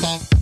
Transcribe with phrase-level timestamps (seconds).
[0.00, 0.39] Bye.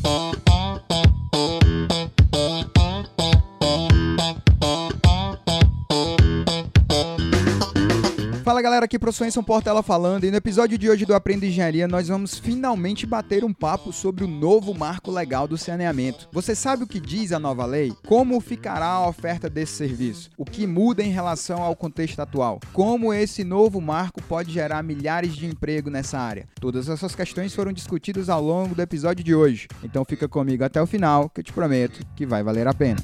[8.79, 12.07] Galera, aqui professor Enson Portela falando e no episódio de hoje do Aprenda Engenharia nós
[12.07, 16.29] vamos finalmente bater um papo sobre o novo marco legal do saneamento.
[16.31, 17.93] Você sabe o que diz a nova lei?
[18.07, 20.31] Como ficará a oferta desse serviço?
[20.37, 22.61] O que muda em relação ao contexto atual?
[22.73, 26.47] Como esse novo marco pode gerar milhares de emprego nessa área?
[26.61, 29.67] Todas essas questões foram discutidas ao longo do episódio de hoje.
[29.83, 32.99] Então fica comigo até o final que eu te prometo que vai valer a pena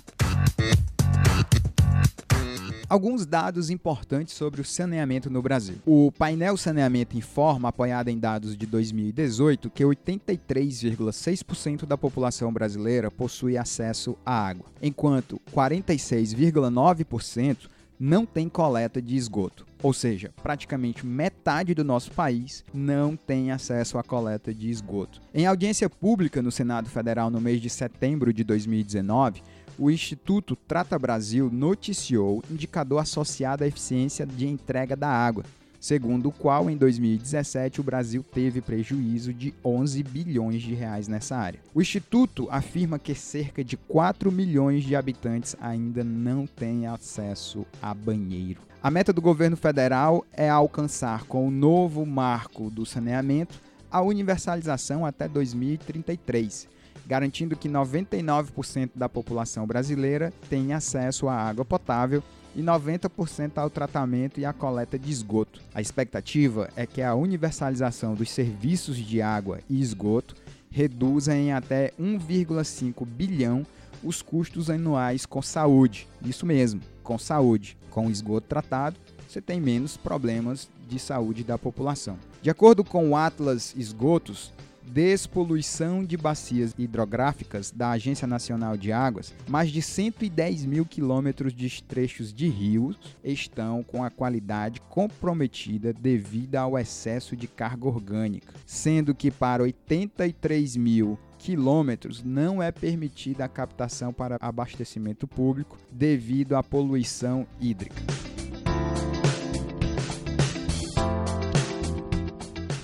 [2.95, 5.75] alguns dados importantes sobre o saneamento no Brasil.
[5.84, 13.59] O painel Saneamento informa, apoiado em dados de 2018, que 83,6% da população brasileira possui
[13.59, 19.67] acesso à água, enquanto 46,9% não tem coleta de esgoto.
[19.83, 25.20] Ou seja, praticamente metade do nosso país não tem acesso à coleta de esgoto.
[25.34, 29.42] Em audiência pública no Senado Federal no mês de setembro de 2019,
[29.78, 35.44] o Instituto Trata Brasil noticiou indicador associado à eficiência de entrega da água,
[35.81, 41.36] segundo o qual em 2017 o Brasil teve prejuízo de 11 bilhões de reais nessa
[41.36, 41.61] área.
[41.75, 47.92] O instituto afirma que cerca de 4 milhões de habitantes ainda não têm acesso a
[47.92, 48.61] banheiro.
[48.83, 55.06] A meta do governo federal é alcançar com o novo marco do saneamento a universalização
[55.06, 56.75] até 2033
[57.06, 62.22] garantindo que 99% da população brasileira tenha acesso à água potável
[62.56, 65.60] e 90% ao tratamento e à coleta de esgoto.
[65.75, 70.34] A expectativa é que a universalização dos serviços de água e esgoto
[70.70, 73.66] reduza em até 1,5 bilhão
[74.02, 76.06] os custos anuais com saúde.
[76.25, 77.77] Isso mesmo, com saúde.
[77.91, 78.97] Com esgoto tratado,
[79.28, 82.19] você tem menos problemas de saúde da população.
[82.42, 84.52] De acordo com o Atlas Esgotos,
[84.87, 91.83] despoluição de bacias hidrográficas da Agência Nacional de Águas, mais de 110 mil quilômetros de
[91.83, 99.15] trechos de rios estão com a qualidade comprometida devido ao excesso de carga orgânica, sendo
[99.15, 106.62] que para 83 mil quilômetros não é permitida a captação para abastecimento público devido à
[106.62, 108.03] poluição hídrica.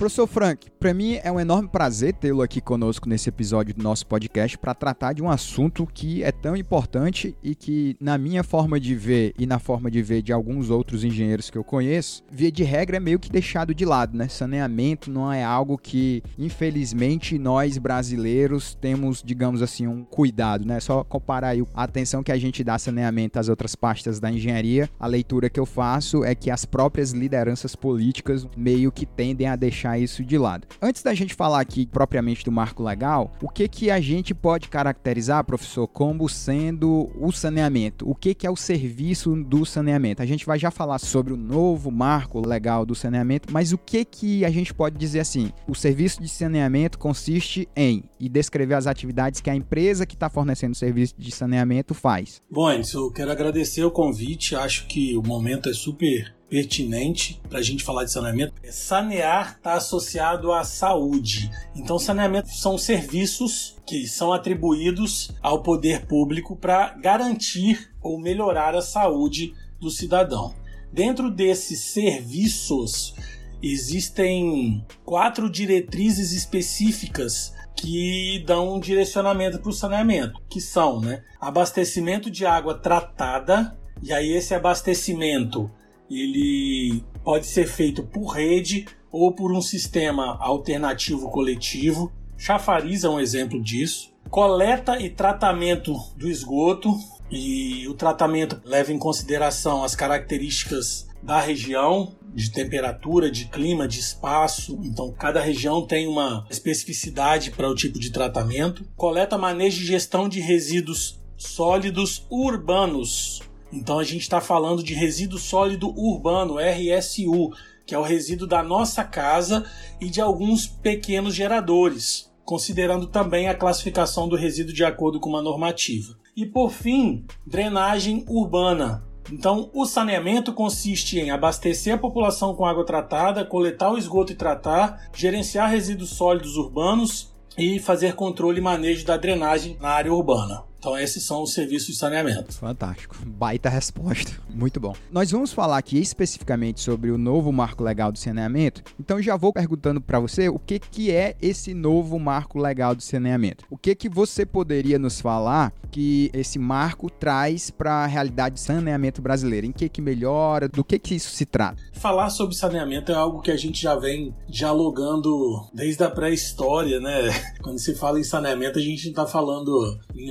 [0.01, 4.07] Professor Frank, para mim é um enorme prazer tê-lo aqui conosco nesse episódio do nosso
[4.07, 8.81] podcast para tratar de um assunto que é tão importante e que, na minha forma
[8.81, 12.51] de ver e na forma de ver de alguns outros engenheiros que eu conheço, via
[12.51, 14.27] de regra é meio que deixado de lado, né?
[14.27, 20.81] Saneamento não é algo que, infelizmente, nós brasileiros temos, digamos assim, um cuidado, né?
[20.81, 24.89] Só comparar aí a atenção que a gente dá saneamento às outras pastas da engenharia,
[24.99, 29.57] a leitura que eu faço é que as próprias lideranças políticas meio que tendem a
[29.57, 30.67] deixar deixar isso de lado.
[30.81, 34.69] Antes da gente falar aqui propriamente do marco legal, o que que a gente pode
[34.69, 38.09] caracterizar, professor, como sendo o saneamento?
[38.09, 40.23] O que que é o serviço do saneamento?
[40.23, 44.05] A gente vai já falar sobre o novo marco legal do saneamento, mas o que
[44.05, 45.51] que a gente pode dizer assim?
[45.67, 50.29] O serviço de saneamento consiste em e descrever as atividades que a empresa que está
[50.29, 52.41] fornecendo o serviço de saneamento faz.
[52.51, 54.55] Bom, antes eu quero agradecer o convite.
[54.55, 58.53] Acho que o momento é super pertinente para a gente falar de saneamento.
[58.71, 61.49] Sanear está associado à saúde.
[61.77, 68.83] Então, saneamento são serviços que são atribuídos ao poder público para garantir ou melhorar a
[68.83, 70.55] saúde do cidadão.
[70.93, 73.15] Dentro desses serviços,
[73.63, 82.31] existem quatro diretrizes específicas que dão um direcionamento para o saneamento, que são né, abastecimento
[82.31, 85.71] de água tratada, e aí esse abastecimento
[86.11, 92.13] ele pode ser feito por rede ou por um sistema alternativo coletivo.
[92.37, 94.13] Chafariz é um exemplo disso.
[94.29, 96.95] Coleta e tratamento do esgoto,
[97.31, 104.01] e o tratamento leva em consideração as características da região, de temperatura, de clima, de
[104.01, 104.79] espaço.
[104.83, 108.85] Então, cada região tem uma especificidade para o tipo de tratamento.
[108.97, 113.43] Coleta, manejo e gestão de resíduos sólidos urbanos.
[113.73, 117.51] Então a gente está falando de resíduo sólido urbano, RSU,
[117.87, 119.65] que é o resíduo da nossa casa
[120.01, 125.43] e de alguns pequenos geradores, considerando também a classificação do resíduo de acordo com uma
[125.43, 126.17] normativa.
[126.37, 129.05] E por fim, drenagem urbana.
[129.33, 134.37] Então, o saneamento consiste em abastecer a população com água tratada, coletar o esgoto e
[134.37, 140.70] tratar, gerenciar resíduos sólidos urbanos e fazer controle e manejo da drenagem na área urbana.
[140.81, 142.55] Então esses são os serviços de saneamento.
[142.55, 143.15] Fantástico.
[143.27, 144.33] Baita resposta.
[144.49, 144.97] Muito bom.
[145.13, 148.83] Nós vamos falar aqui especificamente sobre o novo marco legal do saneamento.
[148.99, 153.03] Então já vou perguntando para você o que, que é esse novo marco legal do
[153.03, 153.67] saneamento.
[153.69, 158.61] O que que você poderia nos falar que esse marco traz para a realidade de
[158.63, 159.67] saneamento brasileiro?
[159.67, 160.67] Em que que melhora?
[160.67, 161.77] Do que que isso se trata?
[161.93, 167.29] Falar sobre saneamento é algo que a gente já vem dialogando desde a pré-história, né?
[167.61, 170.31] Quando se fala em saneamento, a gente não está falando em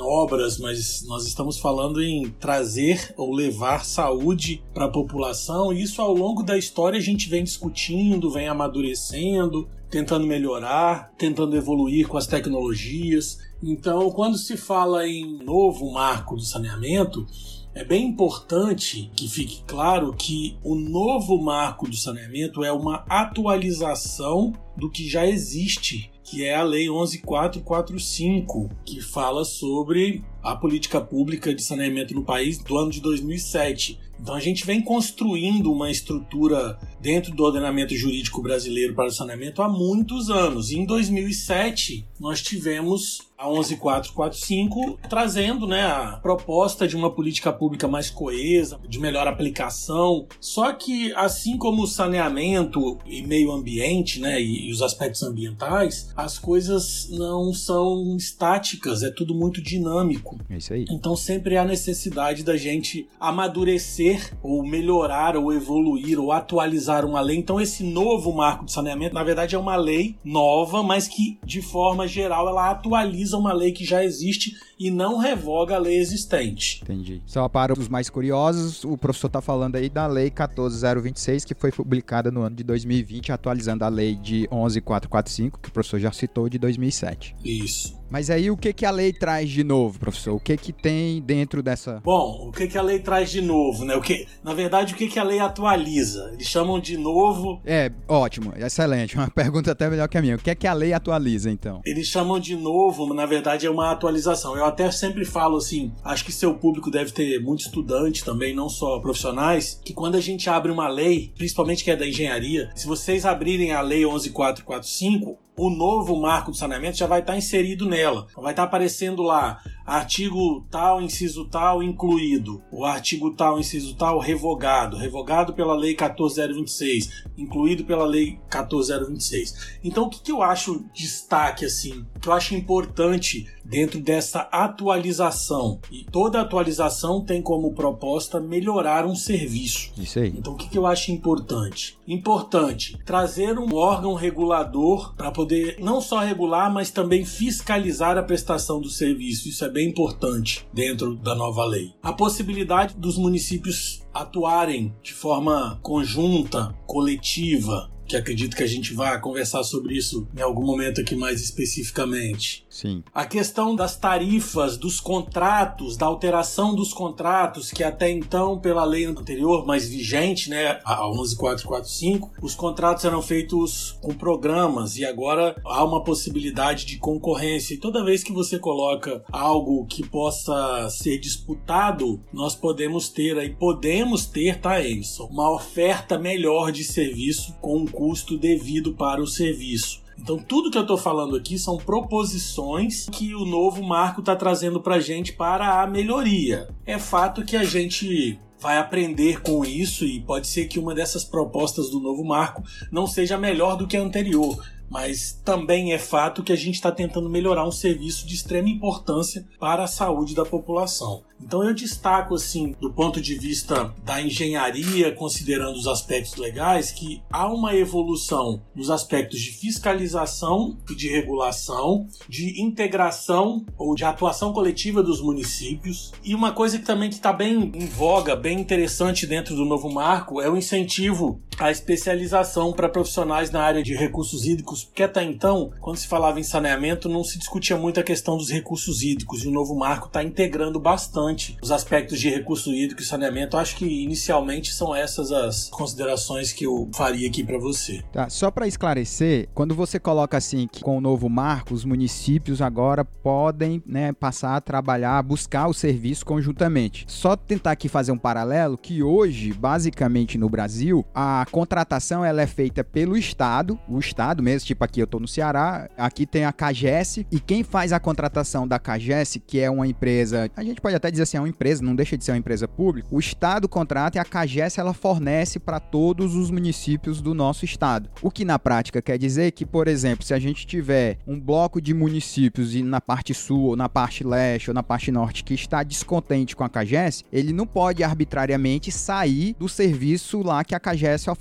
[0.58, 5.74] mas nós estamos falando em trazer ou levar saúde para a população.
[5.74, 12.08] Isso ao longo da história a gente vem discutindo, vem amadurecendo, tentando melhorar, tentando evoluir
[12.08, 13.40] com as tecnologias.
[13.62, 17.26] Então, quando se fala em novo marco do saneamento,
[17.74, 24.54] é bem importante que fique claro que o novo marco do saneamento é uma atualização
[24.76, 31.54] do que já existe, que é a Lei 11445, que fala sobre a política pública
[31.54, 34.00] de saneamento no país do ano de 2007.
[34.20, 39.62] Então a gente vem construindo uma estrutura dentro do ordenamento jurídico brasileiro para o saneamento
[39.62, 40.70] há muitos anos.
[40.70, 47.88] E em 2007 nós tivemos a 11445 trazendo né, a proposta de uma política pública
[47.88, 50.28] mais coesa, de melhor aplicação.
[50.42, 56.38] Só que assim como o saneamento e meio ambiente, né, e os aspectos ambientais, as
[56.38, 60.38] coisas não são estáticas, é tudo muito dinâmico.
[60.50, 60.86] É isso aí.
[60.90, 67.38] Então sempre há necessidade da gente amadurecer ou melhorar ou evoluir ou atualizar uma lei.
[67.38, 71.62] Então esse novo marco de saneamento, na verdade, é uma lei nova, mas que de
[71.62, 76.80] forma geral ela atualiza uma lei que já existe e não revoga a lei existente.
[76.82, 77.22] Entendi.
[77.26, 81.72] Só para os mais curiosos, o professor está falando aí da Lei 14026, que foi
[81.72, 86.48] publicada no ano de 2020, atualizando a lei de 11445, que o professor já citou,
[86.48, 87.36] de 2007.
[87.44, 88.00] Isso.
[88.10, 90.34] Mas aí o que, que a lei traz de novo, professor?
[90.34, 92.02] O que, que tem dentro dessa.
[92.04, 93.96] Bom, o que, que a lei traz de novo, né?
[93.96, 96.32] O que, na verdade, o que, que a lei atualiza?
[96.34, 97.62] Eles chamam de novo.
[97.64, 99.16] É, ótimo, excelente.
[99.16, 100.36] Uma pergunta até melhor que a minha.
[100.36, 101.82] O que é que a lei atualiza, então?
[101.86, 104.58] Eles chamam de novo, mas na verdade é uma atualização.
[104.58, 108.70] Eu até sempre falo assim, acho que seu público deve ter muito estudante também, não
[108.70, 112.88] só profissionais, que quando a gente abre uma lei, principalmente que é da engenharia, se
[112.88, 118.28] vocês abrirem a lei 11445, o novo marco do saneamento já vai estar inserido nela.
[118.34, 124.96] Vai estar aparecendo lá artigo tal, inciso tal incluído, o artigo tal, inciso tal revogado,
[124.96, 129.80] revogado pela lei 14026, incluído pela lei 14026.
[129.84, 135.80] Então o que, que eu acho destaque assim, que eu acho importante dentro dessa atualização.
[135.92, 139.92] E toda atualização tem como proposta melhorar um serviço.
[139.96, 140.34] Isso aí.
[140.36, 141.98] Então, o que, que eu acho importante?
[142.08, 145.49] Importante trazer um órgão regulador para poder
[145.80, 149.50] não só regular, mas também fiscalizar a prestação do serviço.
[149.50, 151.94] Isso é bem importante dentro da nova lei.
[152.02, 159.20] A possibilidade dos municípios atuarem de forma conjunta, coletiva, que acredito que a gente vai
[159.22, 162.66] conversar sobre isso em algum momento aqui mais especificamente.
[162.70, 163.04] Sim.
[163.14, 169.06] A questão das tarifas, dos contratos, da alteração dos contratos, que até então, pela lei
[169.06, 175.84] anterior, mais vigente, né, a 11445, os contratos eram feitos com programas e agora há
[175.84, 177.74] uma possibilidade de concorrência.
[177.74, 183.50] E toda vez que você coloca algo que possa ser disputado, nós podemos ter aí,
[183.50, 189.28] podemos ter, tá, Emerson, uma oferta melhor de serviço com um custo devido para o
[189.28, 190.08] serviço.
[190.22, 194.82] Então, tudo que eu estou falando aqui são proposições que o novo marco está trazendo
[194.82, 196.68] para a gente para a melhoria.
[196.86, 201.24] É fato que a gente vai aprender com isso e pode ser que uma dessas
[201.24, 202.62] propostas do novo marco
[202.92, 206.92] não seja melhor do que a anterior, mas também é fato que a gente está
[206.92, 211.24] tentando melhorar um serviço de extrema importância para a saúde da população.
[211.42, 217.22] Então eu destaco assim, do ponto de vista da engenharia, considerando os aspectos legais, que
[217.32, 224.52] há uma evolução nos aspectos de fiscalização e de regulação, de integração ou de atuação
[224.52, 226.12] coletiva dos municípios.
[226.24, 230.42] E uma coisa que também está bem em voga, bem interessante dentro do novo marco,
[230.42, 235.72] é o incentivo à especialização para profissionais na área de recursos hídricos, porque até então,
[235.80, 239.48] quando se falava em saneamento, não se discutia muito a questão dos recursos hídricos, e
[239.48, 243.58] o novo marco está integrando bastante os aspectos de recurso hídrico e saneamento.
[243.58, 248.02] Acho que inicialmente são essas as considerações que eu faria aqui para você.
[248.12, 252.62] Tá, só para esclarecer, quando você coloca assim que com o novo marco, os municípios
[252.62, 257.06] agora podem né, passar a trabalhar, buscar o serviço conjuntamente.
[257.08, 262.48] Só tentar aqui fazer um paralelo que hoje, basicamente no Brasil, a contratação ela é
[262.48, 266.54] feita pelo Estado, o Estado mesmo, tipo aqui eu estou no Ceará, aqui tem a
[266.54, 270.96] CAGES, e quem faz a contratação da CAGES, que é uma empresa, a gente pode
[270.96, 273.68] até dizer assim, é uma empresa, não deixa de ser uma empresa pública, o Estado
[273.68, 278.10] contrata e a CAGES ela fornece para todos os municípios do nosso estado.
[278.22, 281.82] O que na prática quer dizer que, por exemplo, se a gente tiver um bloco
[281.82, 285.54] de municípios e na parte sul, ou na parte leste, ou na parte norte que
[285.54, 290.80] está descontente com a CAGES, ele não pode arbitrariamente sair do serviço lá que a
[290.80, 291.39] CAGES oferece.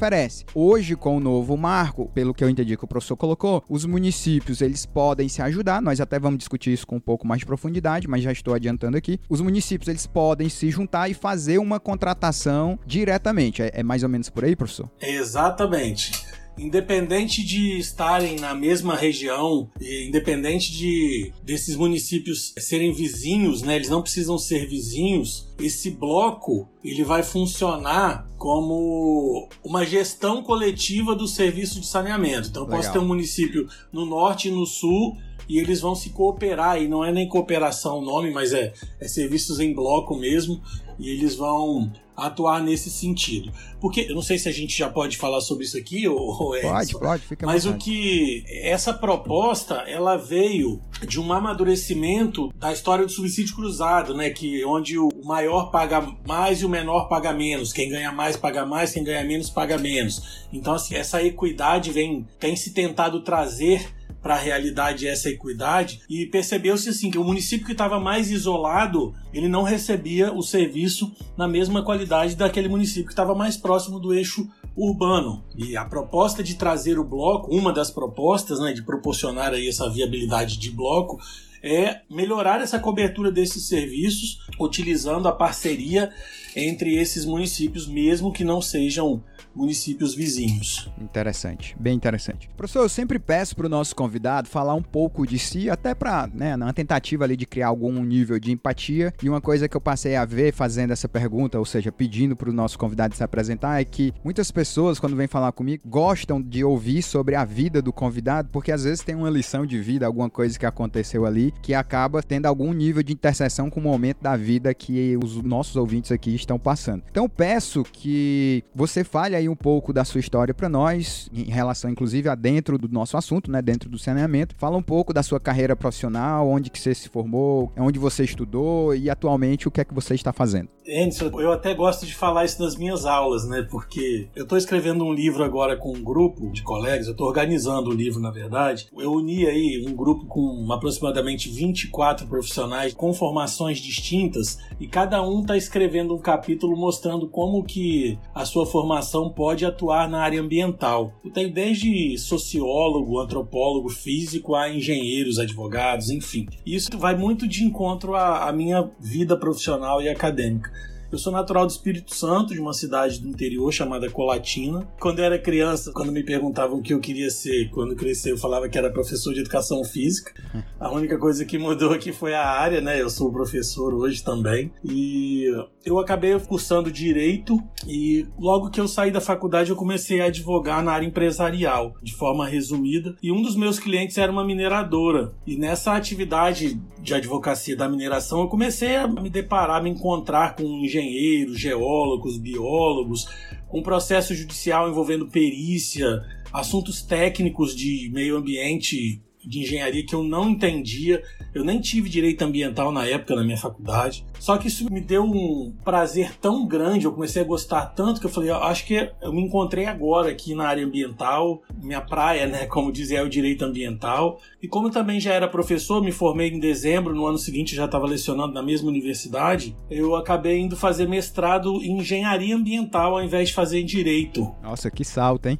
[0.54, 4.60] Hoje, com o novo marco, pelo que eu entendi que o professor colocou, os municípios
[4.60, 8.06] eles podem se ajudar, nós até vamos discutir isso com um pouco mais de profundidade,
[8.06, 9.18] mas já estou adiantando aqui.
[9.28, 13.60] Os municípios eles podem se juntar e fazer uma contratação diretamente.
[13.60, 14.88] É, é mais ou menos por aí, professor?
[15.02, 16.12] Exatamente
[16.58, 24.02] independente de estarem na mesma região, independente de desses municípios serem vizinhos, né, eles não
[24.02, 31.86] precisam ser vizinhos, esse bloco ele vai funcionar como uma gestão coletiva do serviço de
[31.86, 32.48] saneamento.
[32.48, 35.16] Então, eu posso ter um município no norte e no sul
[35.48, 39.08] e eles vão se cooperar, e não é nem cooperação o nome, mas é, é
[39.08, 40.60] serviços em bloco mesmo,
[40.98, 43.52] e eles vão atuar nesse sentido.
[43.80, 46.62] Porque eu não sei se a gente já pode falar sobre isso aqui ou, é
[46.62, 52.72] Pode, isso, pode, fica Mas o que essa proposta, ela veio de um amadurecimento da
[52.72, 57.32] história do subsídio cruzado, né, que onde o maior paga mais e o menor paga
[57.32, 60.46] menos, quem ganha mais paga mais, quem ganha menos paga menos.
[60.52, 66.00] Então assim, essa equidade vem tem se tentado trazer para a realidade essa equidade.
[66.08, 71.12] E percebeu-se assim que o município que estava mais isolado ele não recebia o serviço
[71.36, 75.44] na mesma qualidade daquele município que estava mais próximo do eixo urbano.
[75.56, 79.88] E a proposta de trazer o bloco uma das propostas né, de proporcionar aí essa
[79.90, 81.18] viabilidade de bloco
[81.62, 86.10] é melhorar essa cobertura desses serviços utilizando a parceria
[86.56, 89.22] entre esses municípios mesmo que não sejam
[89.54, 90.90] municípios vizinhos.
[91.00, 92.48] Interessante, bem interessante.
[92.56, 96.28] Professor, eu sempre peço para o nosso convidado falar um pouco de si, até para,
[96.32, 99.12] né, na tentativa ali de criar algum nível de empatia.
[99.22, 102.50] E uma coisa que eu passei a ver fazendo essa pergunta, ou seja, pedindo para
[102.50, 106.62] o nosso convidado se apresentar, é que muitas pessoas, quando vêm falar comigo, gostam de
[106.62, 110.30] ouvir sobre a vida do convidado, porque às vezes tem uma lição de vida, alguma
[110.30, 114.36] coisa que aconteceu ali, que acaba tendo algum nível de interseção com o momento da
[114.36, 117.02] vida que os nossos ouvintes aqui estão passando.
[117.10, 121.90] Então peço que você fale aí um pouco da sua história para nós, em relação
[121.90, 124.54] inclusive a dentro do nosso assunto, né, dentro do saneamento.
[124.56, 128.94] Fala um pouco da sua carreira profissional, onde que você se formou, onde você estudou
[128.94, 130.68] e atualmente o que é que você está fazendo.
[130.88, 133.66] Anderson, eu até gosto de falar isso nas minhas aulas, né?
[133.70, 137.90] Porque eu estou escrevendo um livro agora com um grupo de colegas, eu estou organizando
[137.90, 138.88] o livro, na verdade.
[138.96, 145.40] Eu uni aí um grupo com aproximadamente 24 profissionais com formações distintas e cada um
[145.40, 151.12] está escrevendo um capítulo mostrando como que a sua formação pode atuar na área ambiental.
[151.24, 156.46] Eu tenho desde sociólogo, antropólogo, físico a engenheiros, advogados, enfim.
[156.64, 160.77] Isso vai muito de encontro à, à minha vida profissional e acadêmica.
[161.10, 164.86] Eu sou natural do Espírito Santo, de uma cidade do interior chamada Colatina.
[165.00, 168.36] Quando eu era criança, quando me perguntavam o que eu queria ser, quando crescer, eu
[168.36, 170.34] falava que era professor de educação física.
[170.78, 173.00] A única coisa que mudou aqui foi a área, né?
[173.00, 174.70] Eu sou professor hoje também.
[174.84, 175.46] E
[175.84, 180.82] eu acabei cursando direito e logo que eu saí da faculdade eu comecei a advogar
[180.82, 183.16] na área empresarial, de forma resumida.
[183.20, 185.32] E um dos meus clientes era uma mineradora.
[185.44, 190.54] E nessa atividade de advocacia da mineração, eu comecei a me deparar, a me encontrar
[190.54, 193.28] com engenheiros engenheiros, geólogos, biólogos,
[193.72, 200.50] um processo judicial envolvendo perícia, assuntos técnicos de meio ambiente, de engenharia que eu não
[200.50, 201.22] entendia.
[201.54, 204.24] Eu nem tive direito ambiental na época na minha faculdade.
[204.38, 208.26] Só que isso me deu um prazer tão grande, eu comecei a gostar tanto que
[208.26, 212.66] eu falei, acho que eu me encontrei agora aqui na área ambiental, minha praia, né,
[212.66, 214.40] como dizia, é o direito ambiental.
[214.62, 217.86] E como eu também já era professor, me formei em dezembro, no ano seguinte já
[217.86, 223.48] estava lecionando na mesma universidade, eu acabei indo fazer mestrado em engenharia ambiental ao invés
[223.48, 224.54] de fazer em direito.
[224.62, 225.58] Nossa, que salto, hein?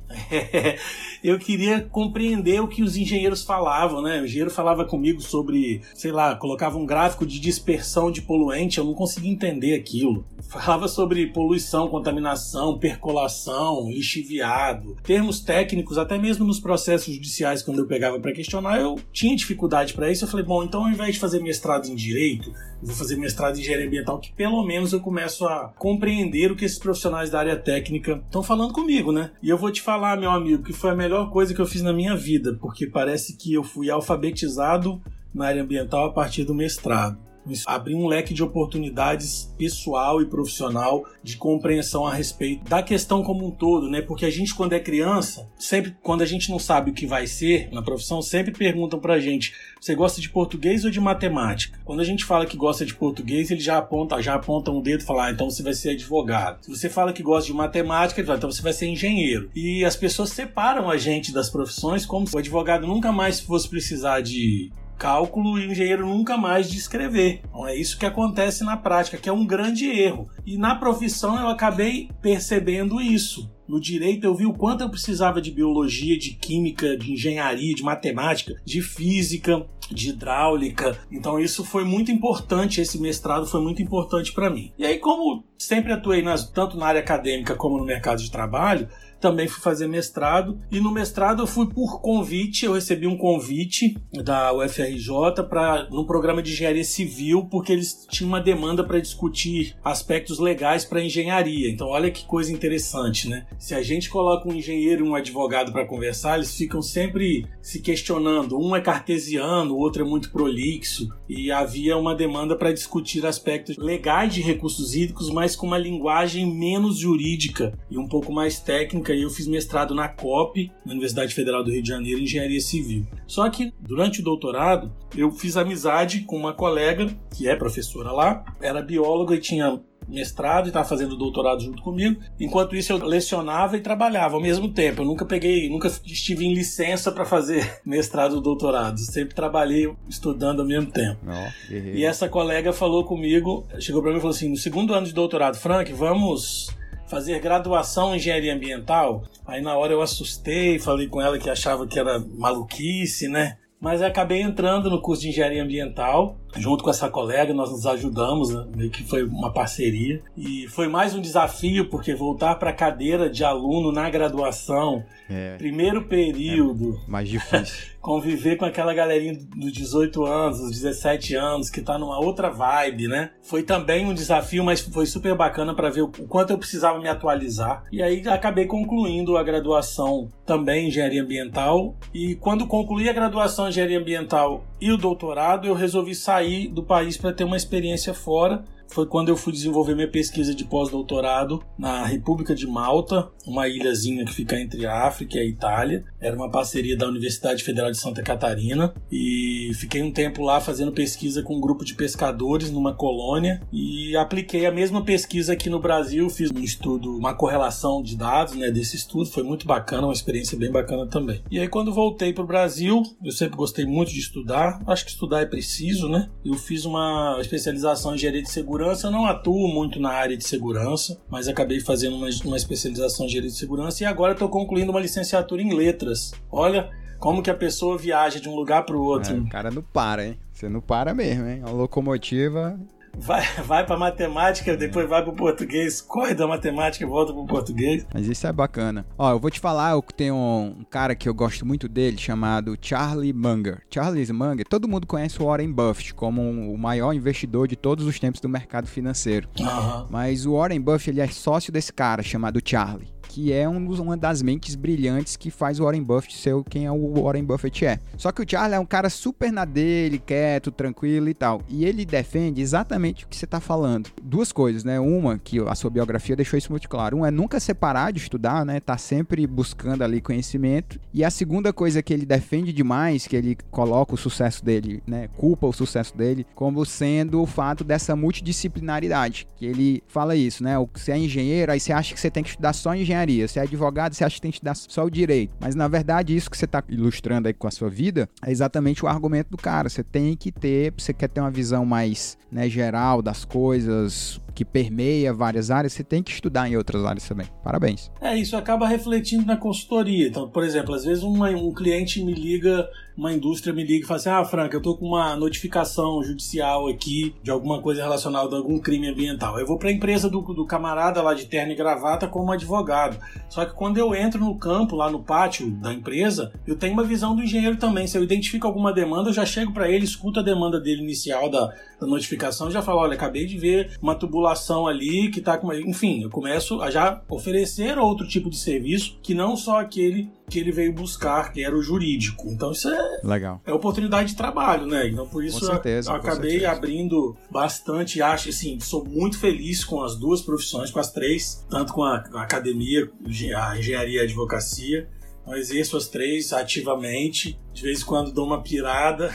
[1.23, 3.42] eu queria compreender o que os engenheiros
[3.78, 4.20] falavam, né?
[4.20, 8.85] O engenheiro falava comigo sobre, sei lá, colocava um gráfico de dispersão de poluentes eu
[8.85, 10.25] não conseguia entender aquilo.
[10.49, 17.87] Falava sobre poluição, contaminação, percolação, lixiviado, termos técnicos, até mesmo nos processos judiciais, quando eu
[17.87, 20.25] pegava para questionar, eu tinha dificuldade para isso.
[20.25, 23.61] Eu falei, bom, então ao invés de fazer mestrado em direito, vou fazer mestrado em
[23.61, 27.56] engenharia ambiental, que pelo menos eu começo a compreender o que esses profissionais da área
[27.56, 29.30] técnica estão falando comigo, né?
[29.42, 31.82] E eu vou te falar, meu amigo, que foi a melhor coisa que eu fiz
[31.82, 35.00] na minha vida, porque parece que eu fui alfabetizado
[35.35, 37.27] na área ambiental a partir do mestrado.
[37.66, 43.47] Abrir um leque de oportunidades pessoal e profissional de compreensão a respeito da questão como
[43.47, 44.02] um todo, né?
[44.02, 47.26] Porque a gente, quando é criança, sempre, quando a gente não sabe o que vai
[47.26, 51.78] ser na profissão, sempre perguntam pra gente: você gosta de português ou de matemática?
[51.85, 55.02] Quando a gente fala que gosta de português, ele já aponta, já aponta um dedo
[55.02, 56.64] e fala: ah, então você vai ser advogado.
[56.64, 59.50] Se você fala que gosta de matemática, ele fala: então você vai ser engenheiro.
[59.54, 63.68] E as pessoas separam a gente das profissões como se o advogado nunca mais fosse
[63.68, 67.40] precisar de cálculo e o engenheiro nunca mais de escrever.
[67.47, 70.28] Então é isso que acontece na prática, que é um grande erro.
[70.45, 73.50] E na profissão eu acabei percebendo isso.
[73.69, 77.83] No direito eu vi o quanto eu precisava de biologia, de química, de engenharia, de
[77.83, 80.99] matemática, de física, de hidráulica.
[81.12, 84.73] Então isso foi muito importante, esse mestrado foi muito importante para mim.
[84.78, 88.88] E aí como sempre atuei nas, tanto na área acadêmica como no mercado de trabalho,
[89.20, 93.96] também fui fazer mestrado e no mestrado eu fui por convite, eu recebi um convite
[94.12, 99.76] da UFRJ para num programa de engenharia civil porque eles tinham uma demanda para discutir
[99.84, 101.70] aspectos legais para engenharia.
[101.70, 103.46] Então olha que coisa interessante, né?
[103.58, 107.80] Se a gente coloca um engenheiro e um advogado para conversar, eles ficam sempre se
[107.80, 108.58] questionando.
[108.58, 113.76] Um é cartesiano, o outro é muito prolixo e havia uma demanda para discutir aspectos
[113.76, 119.07] legais de recursos hídricos, mas com uma linguagem menos jurídica e um pouco mais técnica
[119.14, 122.60] e eu fiz mestrado na COP, na Universidade Federal do Rio de Janeiro, em Engenharia
[122.60, 123.06] Civil.
[123.26, 128.44] Só que durante o doutorado, eu fiz amizade com uma colega que é professora lá,
[128.60, 132.20] era bióloga e tinha mestrado e estava fazendo doutorado junto comigo.
[132.40, 135.02] Enquanto isso, eu lecionava e trabalhava ao mesmo tempo.
[135.02, 138.98] Eu nunca peguei, nunca estive em licença para fazer mestrado e doutorado.
[138.98, 141.18] Sempre trabalhei estudando ao mesmo tempo.
[141.26, 145.06] Oh, e essa colega falou comigo, chegou para mim e falou assim: no segundo ano
[145.06, 146.68] de doutorado, Frank, vamos
[147.08, 149.24] fazer graduação em engenharia ambiental.
[149.46, 153.56] Aí na hora eu assustei, falei com ela que achava que era maluquice, né?
[153.80, 158.54] Mas acabei entrando no curso de engenharia ambiental, junto com essa colega, nós nos ajudamos,
[158.54, 158.66] né?
[158.76, 160.22] meio que foi uma parceria.
[160.36, 165.56] E foi mais um desafio, porque voltar para a cadeira de aluno na graduação, é,
[165.56, 167.00] primeiro período.
[167.06, 167.88] É mais difícil.
[168.00, 173.06] conviver com aquela galerinha dos 18 anos, dos 17 anos, que tá numa outra vibe,
[173.06, 173.32] né?
[173.42, 177.08] Foi também um desafio, mas foi super bacana para ver o quanto eu precisava me
[177.08, 177.84] atualizar.
[177.92, 181.96] E aí acabei concluindo a graduação também em engenharia ambiental.
[182.14, 186.82] E quando concluí a graduação em engenharia ambiental e o doutorado, eu resolvi sair do
[186.82, 191.62] país para ter uma experiência fora foi quando eu fui desenvolver minha pesquisa de pós-doutorado
[191.78, 196.04] na República de Malta, uma ilhazinha que fica entre a África e a Itália.
[196.21, 200.93] Era uma parceria da Universidade Federal de Santa Catarina e fiquei um tempo lá fazendo
[200.93, 205.81] pesquisa com um grupo de pescadores numa colônia e apliquei a mesma pesquisa aqui no
[205.81, 210.13] Brasil, fiz um estudo, uma correlação de dados, né, desse estudo, foi muito bacana, uma
[210.13, 211.43] experiência bem bacana também.
[211.50, 215.11] E aí quando voltei para o Brasil, eu sempre gostei muito de estudar, acho que
[215.11, 216.28] estudar é preciso, né?
[216.45, 220.47] Eu fiz uma especialização em engenharia de segurança eu não atuo muito na área de
[220.47, 224.91] segurança, mas acabei fazendo uma, uma especialização em engenharia de segurança e agora estou concluindo
[224.91, 226.07] uma licenciatura em letras.
[226.50, 229.34] Olha como que a pessoa viaja de um lugar para o outro.
[229.34, 230.38] É, o cara não para, hein?
[230.52, 231.62] Você não para mesmo, hein?
[231.64, 232.78] A locomotiva
[233.18, 237.42] vai, vai para matemática, depois vai para o português, corre da matemática e volta para
[237.42, 238.06] o português.
[238.12, 239.04] Mas isso é bacana.
[239.16, 242.76] Ó, eu vou te falar, eu tenho um cara que eu gosto muito dele, chamado
[242.80, 243.82] Charlie Munger.
[243.90, 248.06] Charlie Munger, todo mundo conhece o Warren Buffett como um, o maior investidor de todos
[248.06, 249.49] os tempos do mercado financeiro.
[249.58, 250.06] Uhum.
[250.10, 254.00] Mas o Warren Buffett, ele é sócio desse cara chamado Charlie que é um dos,
[254.00, 257.86] uma das mentes brilhantes que faz o Warren Buffett ser quem é o Warren Buffett
[257.86, 258.00] é.
[258.16, 261.62] Só que o Charlie é um cara super na dele, quieto, tranquilo e tal.
[261.68, 264.10] E ele defende exatamente o que você está falando.
[264.20, 264.98] Duas coisas, né?
[264.98, 267.18] Uma, que a sua biografia deixou isso muito claro.
[267.18, 268.80] Um é nunca separar de estudar, né?
[268.80, 270.98] Tá sempre buscando ali conhecimento.
[271.14, 275.28] E a segunda coisa que ele defende demais, que ele coloca o sucesso dele, né?
[275.36, 279.46] Culpa o sucesso dele, como sendo o fato dessa multidisciplinaridade.
[279.54, 280.74] Que ele fala isso, né?
[280.92, 283.60] Você é engenheiro, aí você acha que você tem que estudar só engenharia engenharia, é
[283.60, 285.52] advogado, você acha que tem que dar só o direito.
[285.60, 289.04] Mas na verdade, isso que você está ilustrando aí com a sua vida é exatamente
[289.04, 289.88] o argumento do cara.
[289.88, 294.64] Você tem que ter, você quer ter uma visão mais né, geral das coisas, que
[294.64, 297.47] permeia várias áreas, você tem que estudar em outras áreas também.
[297.62, 298.10] Parabéns.
[298.21, 300.26] É, isso acaba refletindo na consultoria.
[300.26, 304.08] Então, por exemplo, às vezes uma, um cliente me liga, uma indústria me liga e
[304.08, 308.56] fala assim: Ah, Franca, eu tô com uma notificação judicial aqui de alguma coisa relacionada
[308.56, 309.60] a algum crime ambiental.
[309.60, 313.16] Eu vou para a empresa do, do camarada lá de terno e gravata como advogado.
[313.49, 317.04] Só que quando eu entro no campo, lá no pátio da empresa, eu tenho uma
[317.04, 318.08] visão do engenheiro também.
[318.08, 321.49] Se eu identifico alguma demanda, eu já chego para ele, escuto a demanda dele inicial
[321.49, 325.58] da, da notificação já falo: Olha, acabei de ver uma tubulação população ali que está
[325.58, 325.73] com.
[325.73, 330.58] Enfim, eu começo a já oferecer outro tipo de serviço que não só aquele que
[330.58, 332.49] ele veio buscar, que era o jurídico.
[332.49, 333.61] Então isso é legal.
[333.67, 335.08] É oportunidade de trabalho, né?
[335.08, 340.17] Então por isso certeza, eu acabei abrindo bastante, acho assim, sou muito feliz com as
[340.17, 343.11] duas profissões, com as três, tanto com a, a academia,
[343.56, 345.08] a engenharia e a advocacia.
[345.49, 347.58] Eu exerço as três ativamente.
[347.73, 349.32] De vez em quando dou uma pirada,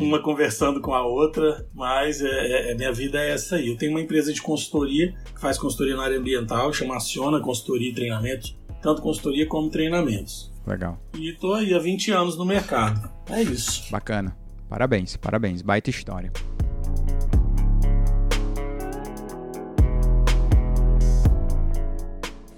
[0.00, 3.68] uma conversando com a outra, mas é, é, é, minha vida é essa aí.
[3.68, 7.90] Eu tenho uma empresa de consultoria que faz consultoria na área ambiental, chama Aciona Consultoria
[7.90, 10.52] e Treinamento, tanto consultoria como treinamentos.
[10.66, 11.00] Legal.
[11.18, 13.10] E tô aí há 20 anos no mercado.
[13.30, 13.90] É isso.
[13.90, 14.36] Bacana.
[14.68, 15.62] Parabéns, parabéns.
[15.62, 16.30] Baita história.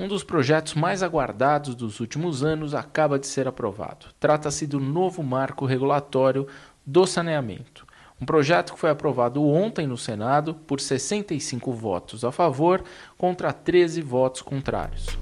[0.00, 4.06] Um dos projetos mais aguardados dos últimos anos acaba de ser aprovado.
[4.18, 6.46] Trata-se do novo marco regulatório
[6.86, 7.86] do saneamento.
[8.18, 12.82] Um projeto que foi aprovado ontem no Senado por 65 votos a favor
[13.18, 15.18] contra 13 votos contrários.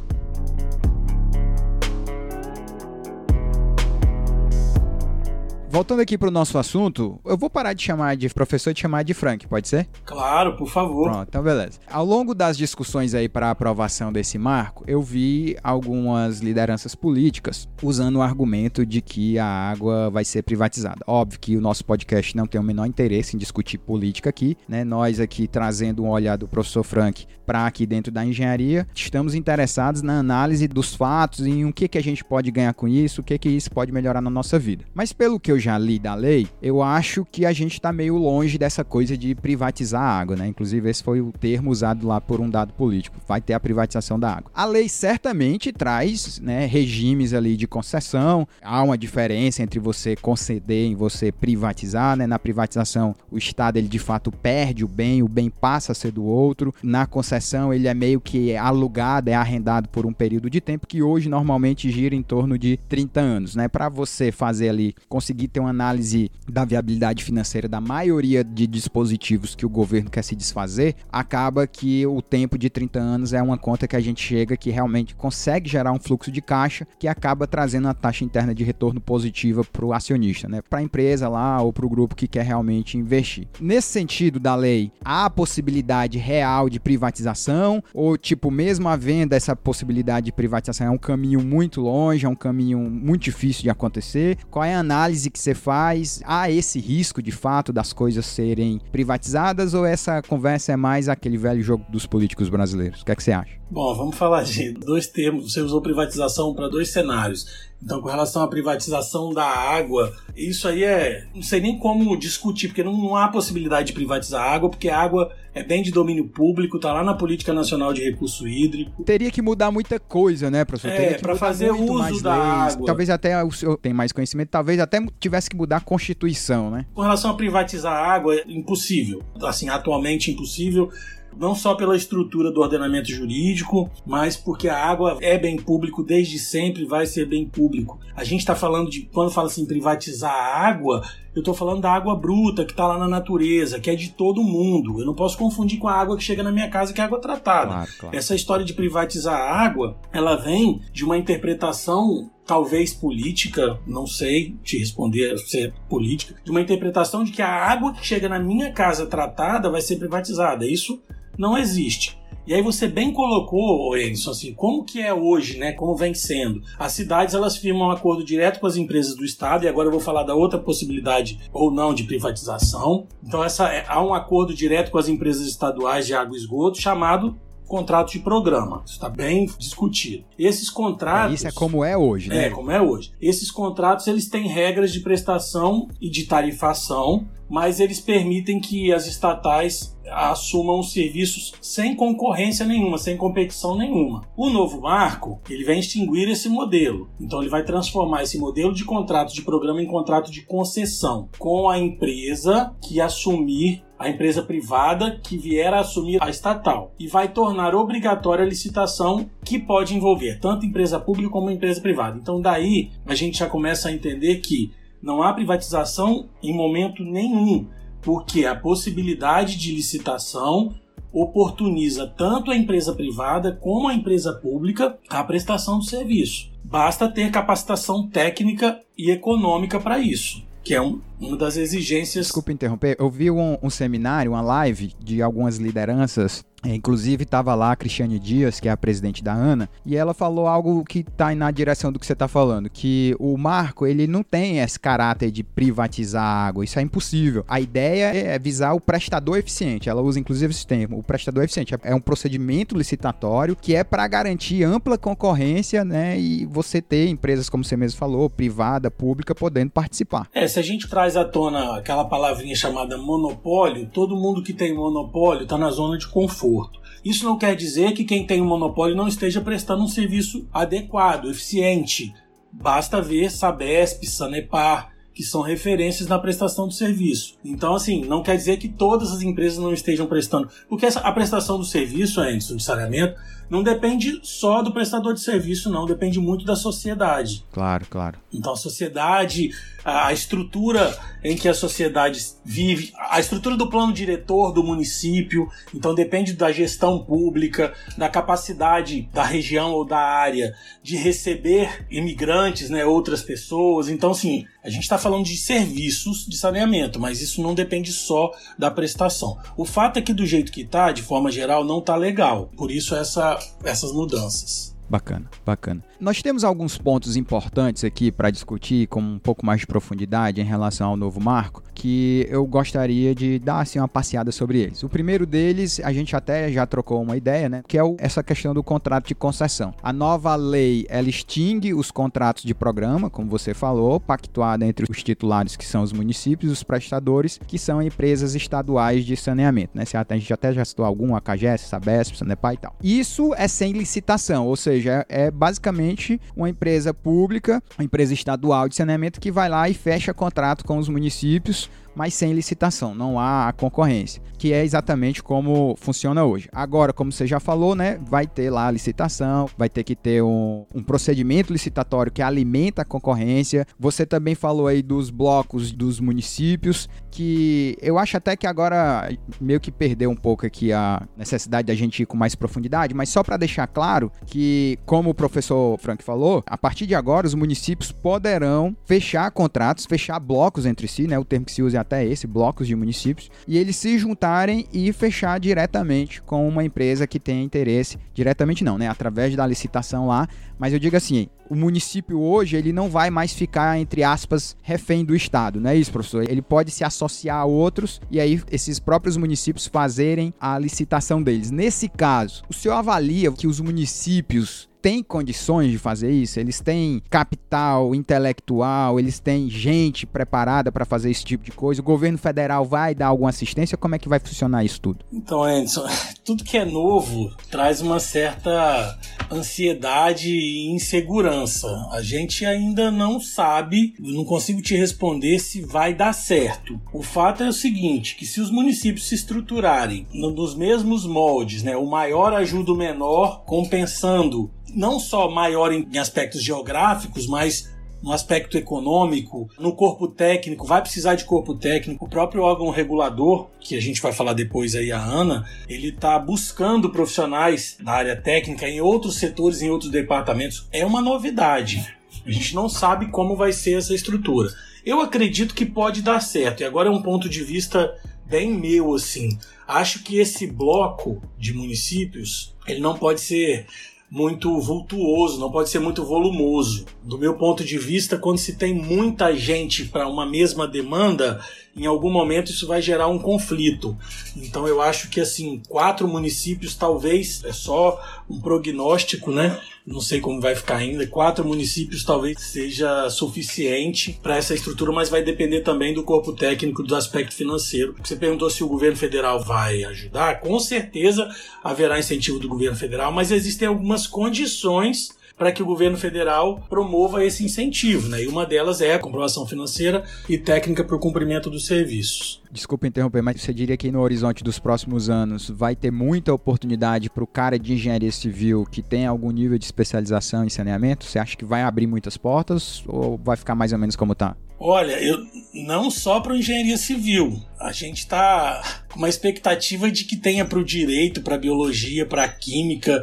[5.79, 8.81] Voltando aqui para o nosso assunto, eu vou parar de chamar de professor e de
[8.81, 9.89] chamar de Frank, pode ser?
[10.05, 11.09] Claro, por favor.
[11.09, 11.79] Pronto, então beleza.
[11.89, 17.69] Ao longo das discussões aí para a aprovação desse marco, eu vi algumas lideranças políticas
[17.81, 20.99] usando o argumento de que a água vai ser privatizada.
[21.07, 24.83] Óbvio que o nosso podcast não tem o menor interesse em discutir política aqui, né?
[24.83, 30.03] Nós aqui trazendo um olhar do professor Frank para aqui dentro da engenharia, estamos interessados
[30.03, 33.21] na análise dos fatos e em o que que a gente pode ganhar com isso,
[33.21, 34.85] o que que isso pode melhorar na nossa vida.
[34.93, 37.93] Mas pelo que eu eu já li da lei, eu acho que a gente está
[37.93, 40.47] meio longe dessa coisa de privatizar a água, né?
[40.47, 43.19] Inclusive, esse foi o termo usado lá por um dado político.
[43.29, 44.51] Vai ter a privatização da água.
[44.55, 48.49] A lei certamente traz né, regimes ali de concessão.
[48.63, 52.27] Há uma diferença entre você conceder e você privatizar, né?
[52.27, 56.13] Na privatização, o Estado ele de fato perde o bem, o bem passa a ser
[56.13, 56.75] do outro.
[56.83, 61.03] Na concessão, ele é meio que alugado, é arrendado por um período de tempo que
[61.03, 63.69] hoje normalmente gira em torno de 30 anos, né?
[63.69, 69.55] Para você fazer ali conseguir ter uma análise da viabilidade financeira da maioria de dispositivos
[69.55, 73.59] que o governo quer se desfazer, acaba que o tempo de 30 anos é uma
[73.59, 77.47] conta que a gente chega que realmente consegue gerar um fluxo de caixa que acaba
[77.47, 80.61] trazendo uma taxa interna de retorno positiva para o acionista, né?
[80.63, 83.49] para a empresa lá ou para o grupo que quer realmente investir.
[83.61, 90.27] Nesse sentido da lei, há possibilidade real de privatização ou tipo mesmo havendo essa possibilidade
[90.27, 94.39] de privatização é um caminho muito longe, é um caminho muito difícil de acontecer?
[94.51, 96.21] Qual é a análise que que você faz?
[96.25, 101.39] Há esse risco de fato das coisas serem privatizadas ou essa conversa é mais aquele
[101.39, 103.03] velho jogo dos políticos brasileiros?
[103.03, 103.57] O que é que você acha?
[103.71, 105.53] Bom, vamos falar de dois termos.
[105.53, 107.68] Você usou privatização para dois cenários.
[107.83, 111.27] Então, com relação à privatização da água, isso aí é.
[111.35, 114.89] Não sei nem como discutir, porque não, não há possibilidade de privatizar a água, porque
[114.89, 119.03] a água é bem de domínio público, tá lá na Política Nacional de Recurso Hídrico.
[119.05, 121.01] Teria que mudar muita coisa, né, professor?
[121.01, 122.75] É, para fazer uso da leis.
[122.75, 122.87] água.
[122.87, 126.85] Talvez até o senhor tem mais conhecimento, talvez até tivesse que mudar a Constituição, né?
[126.95, 129.23] Com relação a privatizar a água, é impossível.
[129.43, 130.91] Assim, atualmente impossível
[131.39, 136.39] não só pela estrutura do ordenamento jurídico, mas porque a água é bem público desde
[136.39, 137.99] sempre, vai ser bem público.
[138.17, 141.03] A gente está falando de, quando fala assim, privatizar a água,
[141.39, 144.43] eu estou falando da água bruta que está lá na natureza, que é de todo
[144.43, 144.99] mundo.
[144.99, 147.21] Eu não posso confundir com a água que chega na minha casa, que é água
[147.21, 147.69] tratada.
[147.69, 148.17] Claro, claro.
[148.17, 154.57] Essa história de privatizar a água, ela vem de uma interpretação talvez política, não sei
[154.65, 158.39] te responder se é política, de uma interpretação de que a água que chega na
[158.39, 160.67] minha casa tratada vai ser privatizada.
[160.67, 161.01] Isso
[161.37, 162.19] não existe.
[162.49, 165.73] E aí você bem colocou, Edson, assim, como que é hoje, né?
[165.73, 166.63] Como vem sendo.
[166.79, 169.93] As cidades elas firmam um acordo direto com as empresas do estado e agora eu
[169.93, 173.07] vou falar da outra possibilidade ou não de privatização.
[173.23, 176.81] Então essa é, há um acordo direto com as empresas estaduais de água e esgoto
[176.81, 178.83] chamado contrato de programa.
[178.87, 180.25] Isso está bem discutido.
[180.39, 181.33] Esses contratos.
[181.33, 182.47] É, isso é como é hoje, né?
[182.47, 183.13] É, como é hoje.
[183.21, 189.07] Esses contratos eles têm regras de prestação e de tarifação, mas eles permitem que as
[189.07, 194.23] estatais assumam os serviços sem concorrência nenhuma, sem competição nenhuma.
[194.37, 197.11] O novo marco, ele vai extinguir esse modelo.
[197.21, 201.69] Então ele vai transformar esse modelo de contrato de programa em contrato de concessão com
[201.69, 207.29] a empresa que assumir a empresa privada que vier a assumir a estatal e vai
[207.29, 212.17] tornar obrigatória a licitação que pode envolver tanto empresa pública como empresa privada.
[212.17, 214.71] Então daí a gente já começa a entender que
[215.03, 217.67] não há privatização em momento nenhum
[218.03, 220.75] porque a possibilidade de licitação
[221.13, 226.51] oportuniza tanto a empresa privada como a empresa pública a prestação do serviço.
[226.63, 230.47] Basta ter capacitação técnica e econômica para isso.
[230.63, 232.27] que é um, uma das exigências.
[232.27, 237.73] Desculpa interromper, eu vi um, um seminário, uma live de algumas lideranças inclusive estava lá
[237.73, 241.35] a Cristiane Dias, que é a presidente da ANA, e ela falou algo que está
[241.35, 245.31] na direção do que você está falando, que o marco ele não tem esse caráter
[245.31, 247.45] de privatizar a água, isso é impossível.
[247.49, 251.75] A ideia é visar o prestador eficiente, ela usa inclusive esse termo, o prestador eficiente
[251.83, 257.49] é um procedimento licitatório que é para garantir ampla concorrência, né, e você ter empresas,
[257.49, 260.29] como você mesmo falou, privada, pública, podendo participar.
[260.35, 264.75] É, se a gente traz à tona aquela palavrinha chamada monopólio, todo mundo que tem
[264.75, 266.81] monopólio está na zona de conforto conforto.
[267.05, 271.31] Isso não quer dizer que quem tem um monopólio não esteja prestando um serviço adequado,
[271.31, 272.13] eficiente.
[272.51, 277.37] Basta ver Sabesp, Sanepar, que são referências na prestação do serviço.
[277.45, 280.49] Então, assim, não quer dizer que todas as empresas não estejam prestando.
[280.69, 283.19] Porque a prestação do serviço, Anderson, de saneamento,
[283.51, 287.45] não depende só do prestador de serviço, não, depende muito da sociedade.
[287.53, 288.19] Claro, claro.
[288.33, 289.51] Então a sociedade,
[289.85, 295.95] a estrutura em que a sociedade vive, a estrutura do plano diretor do município, então
[295.95, 302.85] depende da gestão pública, da capacidade da região ou da área de receber imigrantes, né,
[302.85, 303.89] outras pessoas.
[303.89, 308.33] Então, sim, a gente está falando de serviços de saneamento, mas isso não depende só
[308.59, 309.39] da prestação.
[309.57, 312.51] O fato é que do jeito que está, de forma geral, não está legal.
[312.57, 314.75] Por isso essa, essas mudanças.
[314.89, 315.83] Bacana, bacana.
[316.01, 320.45] Nós temos alguns pontos importantes aqui para discutir com um pouco mais de profundidade em
[320.45, 324.83] relação ao novo marco, que eu gostaria de dar assim uma passeada sobre eles.
[324.83, 328.23] O primeiro deles, a gente até já trocou uma ideia, né, que é o, essa
[328.23, 329.75] questão do contrato de concessão.
[329.83, 335.03] A nova lei, ela extingue os contratos de programa, como você falou, pactuada entre os
[335.03, 339.85] titulares que são os municípios, os prestadores, que são empresas estaduais de saneamento, né?
[340.09, 342.77] A gente até já citou algum, a CAGES, Sabesp, Sanepar e tal.
[342.83, 348.77] Isso é sem licitação, ou seja, é basicamente uma empresa pública, uma empresa estadual de
[348.77, 353.53] saneamento que vai lá e fecha contrato com os municípios mas sem licitação, não há
[353.57, 356.49] concorrência, que é exatamente como funciona hoje.
[356.53, 360.23] Agora, como você já falou, né, vai ter lá a licitação, vai ter que ter
[360.23, 363.67] um, um procedimento licitatório que alimenta a concorrência.
[363.81, 369.59] Você também falou aí dos blocos dos municípios, que eu acho até que agora meio
[369.59, 373.25] que perdeu um pouco aqui a necessidade da gente ir com mais profundidade, mas só
[373.25, 377.91] para deixar claro que, como o professor Frank falou, a partir de agora os municípios
[377.91, 382.05] poderão fechar contratos, fechar blocos entre si, né, o termo que se usa é até
[382.05, 387.19] esse, blocos de municípios, e eles se juntarem e fechar diretamente com uma empresa que
[387.19, 392.21] tenha interesse, diretamente não, né, através da licitação lá, mas eu digo assim, o município
[392.21, 396.29] hoje ele não vai mais ficar entre aspas refém do estado, não é isso, professor?
[396.29, 401.51] Ele pode se associar a outros e aí esses próprios municípios fazerem a licitação deles.
[401.51, 407.03] Nesse caso, o senhor avalia que os municípios têm condições de fazer isso, eles têm
[407.11, 411.83] capital intelectual, eles têm gente preparada para fazer esse tipo de coisa.
[411.83, 413.77] O governo federal vai dar alguma assistência?
[413.77, 415.05] Como é que vai funcionar isso tudo?
[415.13, 415.87] Então, Anderson,
[416.25, 418.99] tudo que é novo traz uma certa
[419.31, 421.69] ansiedade e insegurança.
[421.93, 426.81] A gente ainda não sabe, não consigo te responder se vai dar certo.
[426.95, 431.77] O fato é o seguinte, que se os municípios se estruturarem nos mesmos moldes, né,
[431.77, 437.69] o maior ajuda o menor, compensando não só maior em aspectos geográficos, mas
[438.01, 442.05] no aspecto econômico, no corpo técnico, vai precisar de corpo técnico.
[442.05, 446.17] O próprio órgão regulador, que a gente vai falar depois aí, a ANA, ele está
[446.17, 450.69] buscando profissionais da área técnica em outros setores, em outros departamentos.
[450.71, 451.93] É uma novidade.
[452.25, 454.49] A gente não sabe como vai ser essa estrutura.
[454.87, 458.95] Eu acredito que pode dar certo, e agora é um ponto de vista bem meu,
[458.95, 459.37] assim.
[459.67, 463.67] Acho que esse bloco de municípios, ele não pode ser
[464.11, 466.87] muito vultuoso, não pode ser muito volumoso.
[467.03, 471.41] Do meu ponto de vista, quando se tem muita gente para uma mesma demanda,
[471.79, 473.97] em algum momento isso vai gerar um conflito.
[474.37, 479.59] Então eu acho que assim, quatro municípios talvez é só um prognóstico, né?
[479.87, 481.07] Não sei como vai ficar ainda.
[481.07, 486.83] Quatro municípios talvez seja suficiente para essa estrutura, mas vai depender também do corpo técnico,
[486.83, 487.95] do aspecto financeiro.
[488.05, 490.41] Você perguntou se o governo federal vai ajudar.
[490.41, 491.27] Com certeza
[491.65, 497.25] haverá incentivo do governo federal, mas existem algumas condições para que o governo federal promova
[497.25, 498.25] esse incentivo, né?
[498.25, 502.43] E uma delas é a comprovação financeira e técnica para o cumprimento dos serviços.
[502.51, 507.09] Desculpa interromper, mas você diria que no horizonte dos próximos anos vai ter muita oportunidade
[507.09, 511.05] para o cara de engenharia civil que tem algum nível de especialização em saneamento?
[511.05, 514.37] Você acha que vai abrir muitas portas ou vai ficar mais ou menos como está?
[514.61, 515.25] Olha, eu
[515.55, 517.41] não só para engenharia civil.
[517.61, 522.27] A gente está com uma expectativa de que tenha para o direito, para biologia, para
[522.27, 523.03] química,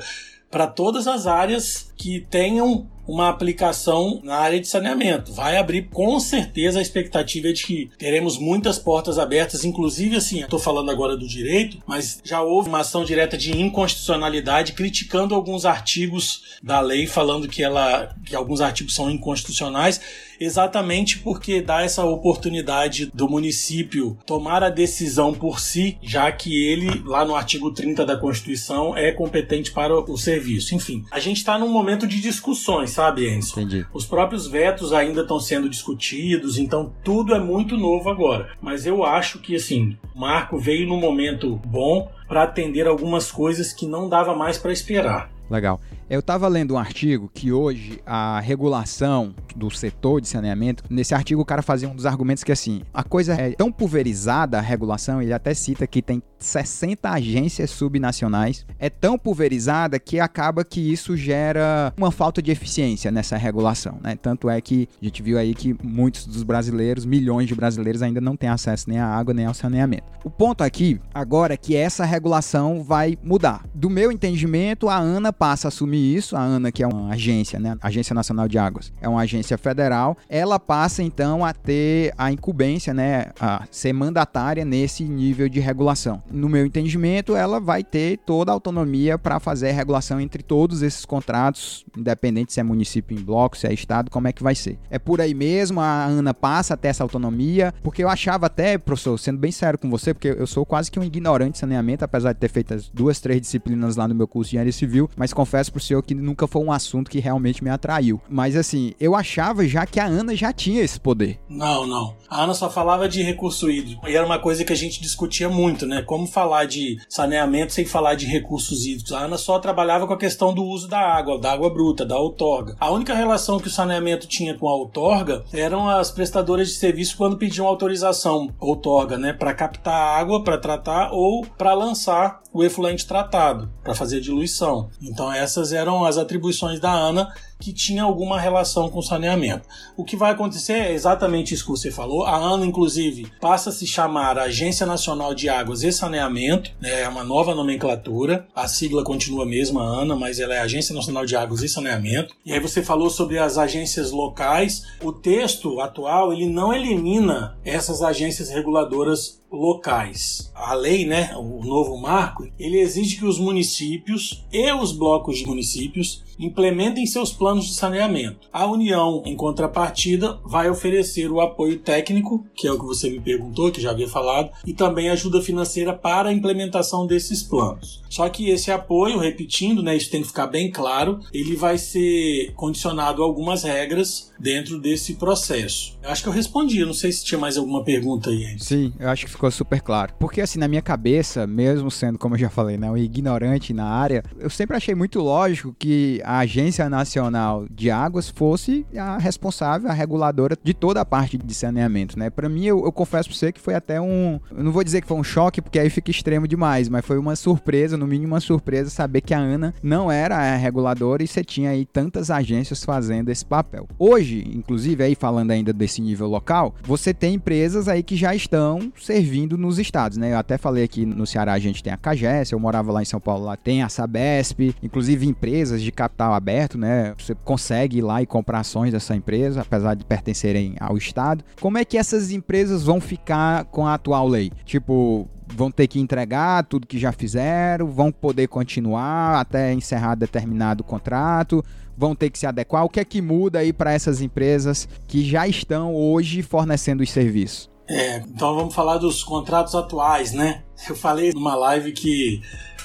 [0.50, 5.34] para todas as áreas que tenham uma aplicação na área de saneamento.
[5.34, 10.42] Vai abrir com certeza a expectativa é de que teremos muitas portas abertas, inclusive assim,
[10.42, 15.66] estou falando agora do direito, mas já houve uma ação direta de inconstitucionalidade criticando alguns
[15.66, 20.02] artigos da lei, falando que ela que alguns artigos são inconstitucionais
[20.40, 27.02] exatamente porque dá essa oportunidade do município tomar a decisão por si, já que ele,
[27.06, 30.76] lá no artigo 30 da Constituição, é competente para o serviço.
[30.76, 33.60] Enfim, a gente está num momento de discussões, sabe, Enzo?
[33.60, 33.86] Entendi.
[33.94, 38.50] Os próprios vetos ainda estão sendo discutidos, então tudo é muito novo agora.
[38.62, 43.74] Mas eu acho que, assim, o Marco veio num momento bom para atender algumas coisas
[43.74, 45.30] que não dava mais para esperar.
[45.50, 45.80] Legal.
[46.08, 51.42] Eu estava lendo um artigo que hoje a regulação do setor de saneamento, nesse artigo
[51.42, 55.20] o cara fazia um dos argumentos que assim, a coisa é tão pulverizada a regulação,
[55.20, 61.18] ele até cita que tem 60 agências subnacionais, é tão pulverizada que acaba que isso
[61.18, 64.16] gera uma falta de eficiência nessa regulação, né?
[64.16, 68.22] Tanto é que a gente viu aí que muitos dos brasileiros, milhões de brasileiros ainda
[68.22, 70.04] não têm acesso nem à água nem ao saneamento.
[70.24, 73.66] O ponto aqui agora é que essa regulação vai mudar.
[73.74, 77.60] Do meu entendimento, a ANA passa a assumir isso, a ANA, que é uma agência,
[77.60, 77.78] né?
[77.82, 82.94] Agência Nacional de Águas, é uma agência federal, ela passa então a ter a incumbência,
[82.94, 83.28] né?
[83.40, 86.22] A ser mandatária nesse nível de regulação.
[86.32, 91.06] No meu entendimento, ela vai ter toda a autonomia para fazer regulação entre todos esses
[91.06, 94.78] contratos, independente se é município em bloco, se é estado, como é que vai ser.
[94.90, 98.78] É por aí mesmo, a ANA passa a ter essa autonomia, porque eu achava até,
[98.78, 102.04] professor, sendo bem sério com você, porque eu sou quase que um ignorante de saneamento,
[102.04, 105.10] apesar de ter feito as duas, três disciplinas lá no meu curso de engenharia civil,
[105.16, 108.22] mas confesso pro que nunca foi um assunto que realmente me atraiu.
[108.30, 111.40] Mas assim, eu achava já que a Ana já tinha esse poder.
[111.50, 112.16] Não, não.
[112.30, 114.08] A Ana só falava de recurso hídrico.
[114.08, 116.02] E era uma coisa que a gente discutia muito, né?
[116.02, 119.12] Como falar de saneamento sem falar de recursos hídricos.
[119.12, 122.18] A Ana só trabalhava com a questão do uso da água, da água bruta, da
[122.18, 122.76] outorga.
[122.80, 127.18] A única relação que o saneamento tinha com a outorga eram as prestadoras de serviço
[127.18, 129.34] quando pediam autorização outorga, né?
[129.34, 134.90] Para captar água, para tratar ou para lançar o efluente tratado, para fazer diluição.
[135.02, 139.68] Então essas eram as atribuições da ANA que tinha alguma relação com saneamento.
[139.96, 142.26] O que vai acontecer é exatamente isso que você falou.
[142.26, 147.02] A ANA, inclusive, passa a se chamar Agência Nacional de Águas e Saneamento, né?
[147.02, 148.48] é uma nova nomenclatura.
[148.56, 152.36] A sigla continua a mesma, ANA, mas ela é Agência Nacional de Águas e Saneamento.
[152.46, 154.84] E aí você falou sobre as agências locais.
[155.02, 160.52] O texto atual ele não elimina essas agências reguladoras locais.
[160.54, 165.48] A lei, né, o novo marco, ele exige que os municípios e os blocos de
[165.48, 168.48] municípios implementem seus planos de saneamento.
[168.52, 173.20] A União, em contrapartida, vai oferecer o apoio técnico, que é o que você me
[173.20, 178.04] perguntou, que já havia falado, e também ajuda financeira para a implementação desses planos.
[178.10, 182.54] Só que esse apoio, repetindo, né, isso tem que ficar bem claro, ele vai ser
[182.56, 185.98] condicionado a algumas regras dentro desse processo.
[186.02, 188.56] Eu acho que eu respondi, eu não sei se tinha mais alguma pergunta aí.
[188.58, 190.14] Sim, eu acho que ficou super claro.
[190.20, 193.86] Porque assim, na minha cabeça, mesmo sendo, como eu já falei, né, um ignorante na
[193.86, 197.35] área, eu sempre achei muito lógico que a Agência Nacional
[197.72, 202.30] de Águas fosse a responsável, a reguladora de toda a parte de saneamento, né?
[202.30, 205.08] Para mim, eu, eu confesso para você que foi até um, não vou dizer que
[205.08, 208.40] foi um choque, porque aí fica extremo demais, mas foi uma surpresa, no mínimo uma
[208.40, 212.84] surpresa saber que a ANA não era a reguladora e você tinha aí tantas agências
[212.84, 213.88] fazendo esse papel.
[213.98, 218.92] Hoje, inclusive aí falando ainda desse nível local, você tem empresas aí que já estão
[219.00, 220.34] servindo nos estados, né?
[220.34, 223.06] Eu até falei aqui no Ceará a gente tem a Cagés, eu morava lá em
[223.06, 227.14] São Paulo, lá tem a Sabesp, inclusive empresas de capital aberto, né?
[227.26, 231.44] Você consegue ir lá e comprar ações dessa empresa, apesar de pertencerem ao estado.
[231.60, 234.52] Como é que essas empresas vão ficar com a atual lei?
[234.64, 240.84] Tipo, vão ter que entregar tudo que já fizeram, vão poder continuar até encerrar determinado
[240.84, 241.66] contrato,
[241.98, 242.86] vão ter que se adequar.
[242.86, 247.10] O que é que muda aí para essas empresas que já estão hoje fornecendo os
[247.10, 247.75] serviços?
[247.88, 250.64] É, então vamos falar dos contratos atuais, né?
[250.90, 252.42] Eu falei numa live que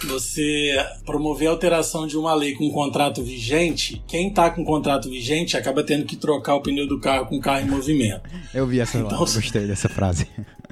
[0.06, 5.10] você promover a alteração de uma lei com um contrato vigente, quem está com contrato
[5.10, 8.22] vigente acaba tendo que trocar o pneu do carro com o carro em movimento.
[8.54, 10.26] Eu vi essa então, live, gostei dessa frase.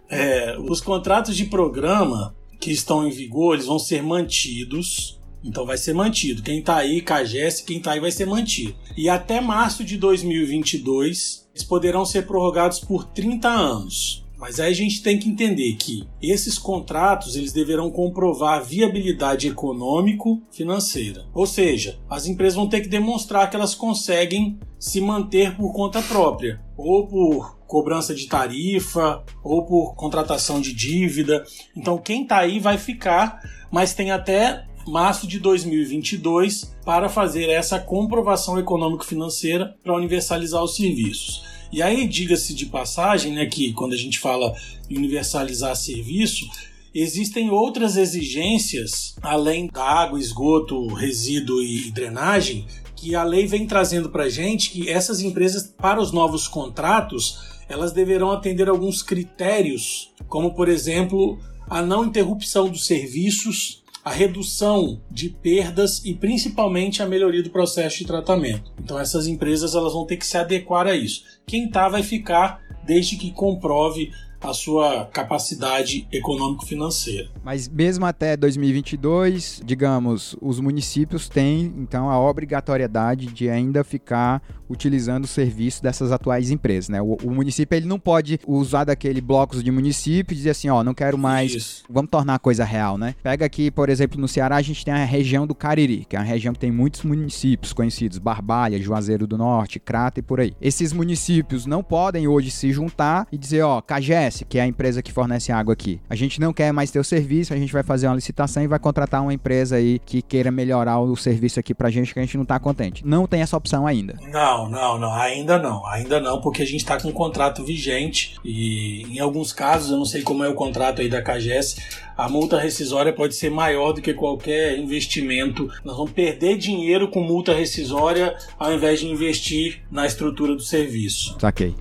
[0.09, 5.19] É, os contratos de programa que estão em vigor, eles vão ser mantidos.
[5.45, 6.43] Então vai ser mantido.
[6.43, 8.75] Quem está aí, CAGES, quem está aí vai ser mantido.
[8.97, 14.25] E até março de 2022, eles poderão ser prorrogados por 30 anos.
[14.39, 21.27] Mas aí a gente tem que entender que esses contratos eles deverão comprovar viabilidade econômico-financeira.
[21.35, 26.01] Ou seja, as empresas vão ter que demonstrar que elas conseguem se manter por conta
[26.01, 31.43] própria, ou por cobrança de tarifa, ou por contratação de dívida.
[31.77, 33.41] Então quem está aí vai ficar,
[33.73, 41.48] mas tem até março de 2022 para fazer essa comprovação econômico-financeira para universalizar os serviços.
[41.71, 44.55] E aí, diga-se de passagem, né, que quando a gente fala
[44.91, 46.49] universalizar serviço,
[46.95, 52.67] existem outras exigências além da água, esgoto, resíduo e drenagem
[52.97, 57.39] que a lei vem trazendo para a gente que essas empresas, para os novos contratos,
[57.69, 61.39] elas deverão atender alguns critérios, como por exemplo
[61.71, 67.99] a não interrupção dos serviços, a redução de perdas e principalmente a melhoria do processo
[67.99, 68.73] de tratamento.
[68.83, 71.25] Então essas empresas elas vão ter que se adequar a isso.
[71.47, 77.29] Quem tá vai ficar desde que comprove a sua capacidade econômico-financeira.
[77.43, 85.25] Mas mesmo até 2022, digamos, os municípios têm então a obrigatoriedade de ainda ficar utilizando
[85.25, 87.01] o serviço dessas atuais empresas, né?
[87.01, 90.85] O, o município ele não pode usar daquele blocos de município e dizer assim, ó,
[90.85, 91.85] não quero mais, Isso.
[91.89, 93.15] vamos tornar a coisa real, né?
[93.23, 96.19] Pega aqui, por exemplo, no Ceará a gente tem a região do Cariri, que é
[96.19, 100.55] uma região que tem muitos municípios conhecidos, Barbalha, Juazeiro do Norte, Crata e por aí.
[100.61, 103.81] Esses municípios não podem hoje se juntar e dizer, ó,
[104.29, 106.99] Cagés, que é a empresa que fornece água aqui, a gente não quer mais ter
[106.99, 110.23] o serviço, a gente vai fazer uma licitação e vai contratar uma empresa aí que
[110.23, 113.07] queira melhorar o serviço aqui pra gente que a gente não tá contente.
[113.07, 114.15] Não tem essa opção ainda.
[114.31, 118.37] Não, não, não, ainda não, ainda não, porque a gente está com um contrato vigente
[118.45, 121.77] e em alguns casos, eu não sei como é o contrato aí da CAGES,
[122.17, 125.71] a multa rescisória pode ser maior do que qualquer investimento.
[125.85, 131.37] Nós vamos perder dinheiro com multa rescisória ao invés de investir na estrutura do serviço.
[131.41, 131.75] Saquei.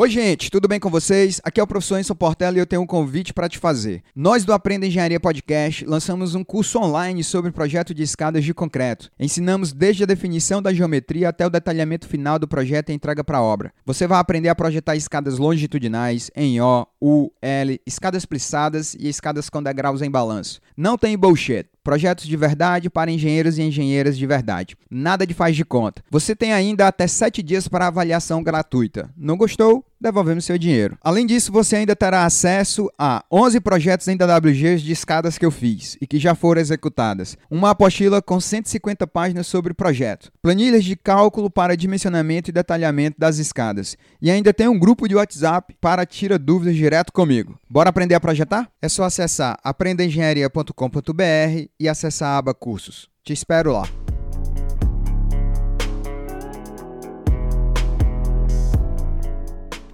[0.00, 1.40] Oi, gente, tudo bem com vocês?
[1.42, 4.00] Aqui é o professor Enson Portela e eu tenho um convite para te fazer.
[4.14, 9.10] Nós do Aprenda Engenharia Podcast lançamos um curso online sobre projeto de escadas de concreto.
[9.18, 13.38] Ensinamos desde a definição da geometria até o detalhamento final do projeto e entrega para
[13.38, 13.72] a obra.
[13.84, 19.50] Você vai aprender a projetar escadas longitudinais em O, U, L, escadas plissadas e escadas
[19.50, 20.60] com degraus em balanço.
[20.76, 21.66] Não tem bullshit.
[21.88, 24.76] Projetos de verdade para engenheiros e engenheiras de verdade.
[24.90, 26.02] Nada de faz de conta.
[26.10, 29.08] Você tem ainda até 7 dias para avaliação gratuita.
[29.16, 29.82] Não gostou?
[30.00, 30.96] Devolvemos seu dinheiro.
[31.02, 35.50] Além disso, você ainda terá acesso a 11 projetos em DWGs de escadas que eu
[35.50, 37.36] fiz e que já foram executadas.
[37.50, 40.30] Uma apostila com 150 páginas sobre o projeto.
[40.40, 43.96] Planilhas de cálculo para dimensionamento e detalhamento das escadas.
[44.22, 47.58] E ainda tem um grupo de WhatsApp para tirar dúvidas direto comigo.
[47.68, 48.70] Bora aprender a projetar?
[48.80, 53.08] É só acessar aprendaengenharia.com.br e acessar a aba Cursos.
[53.24, 54.07] Te espero lá.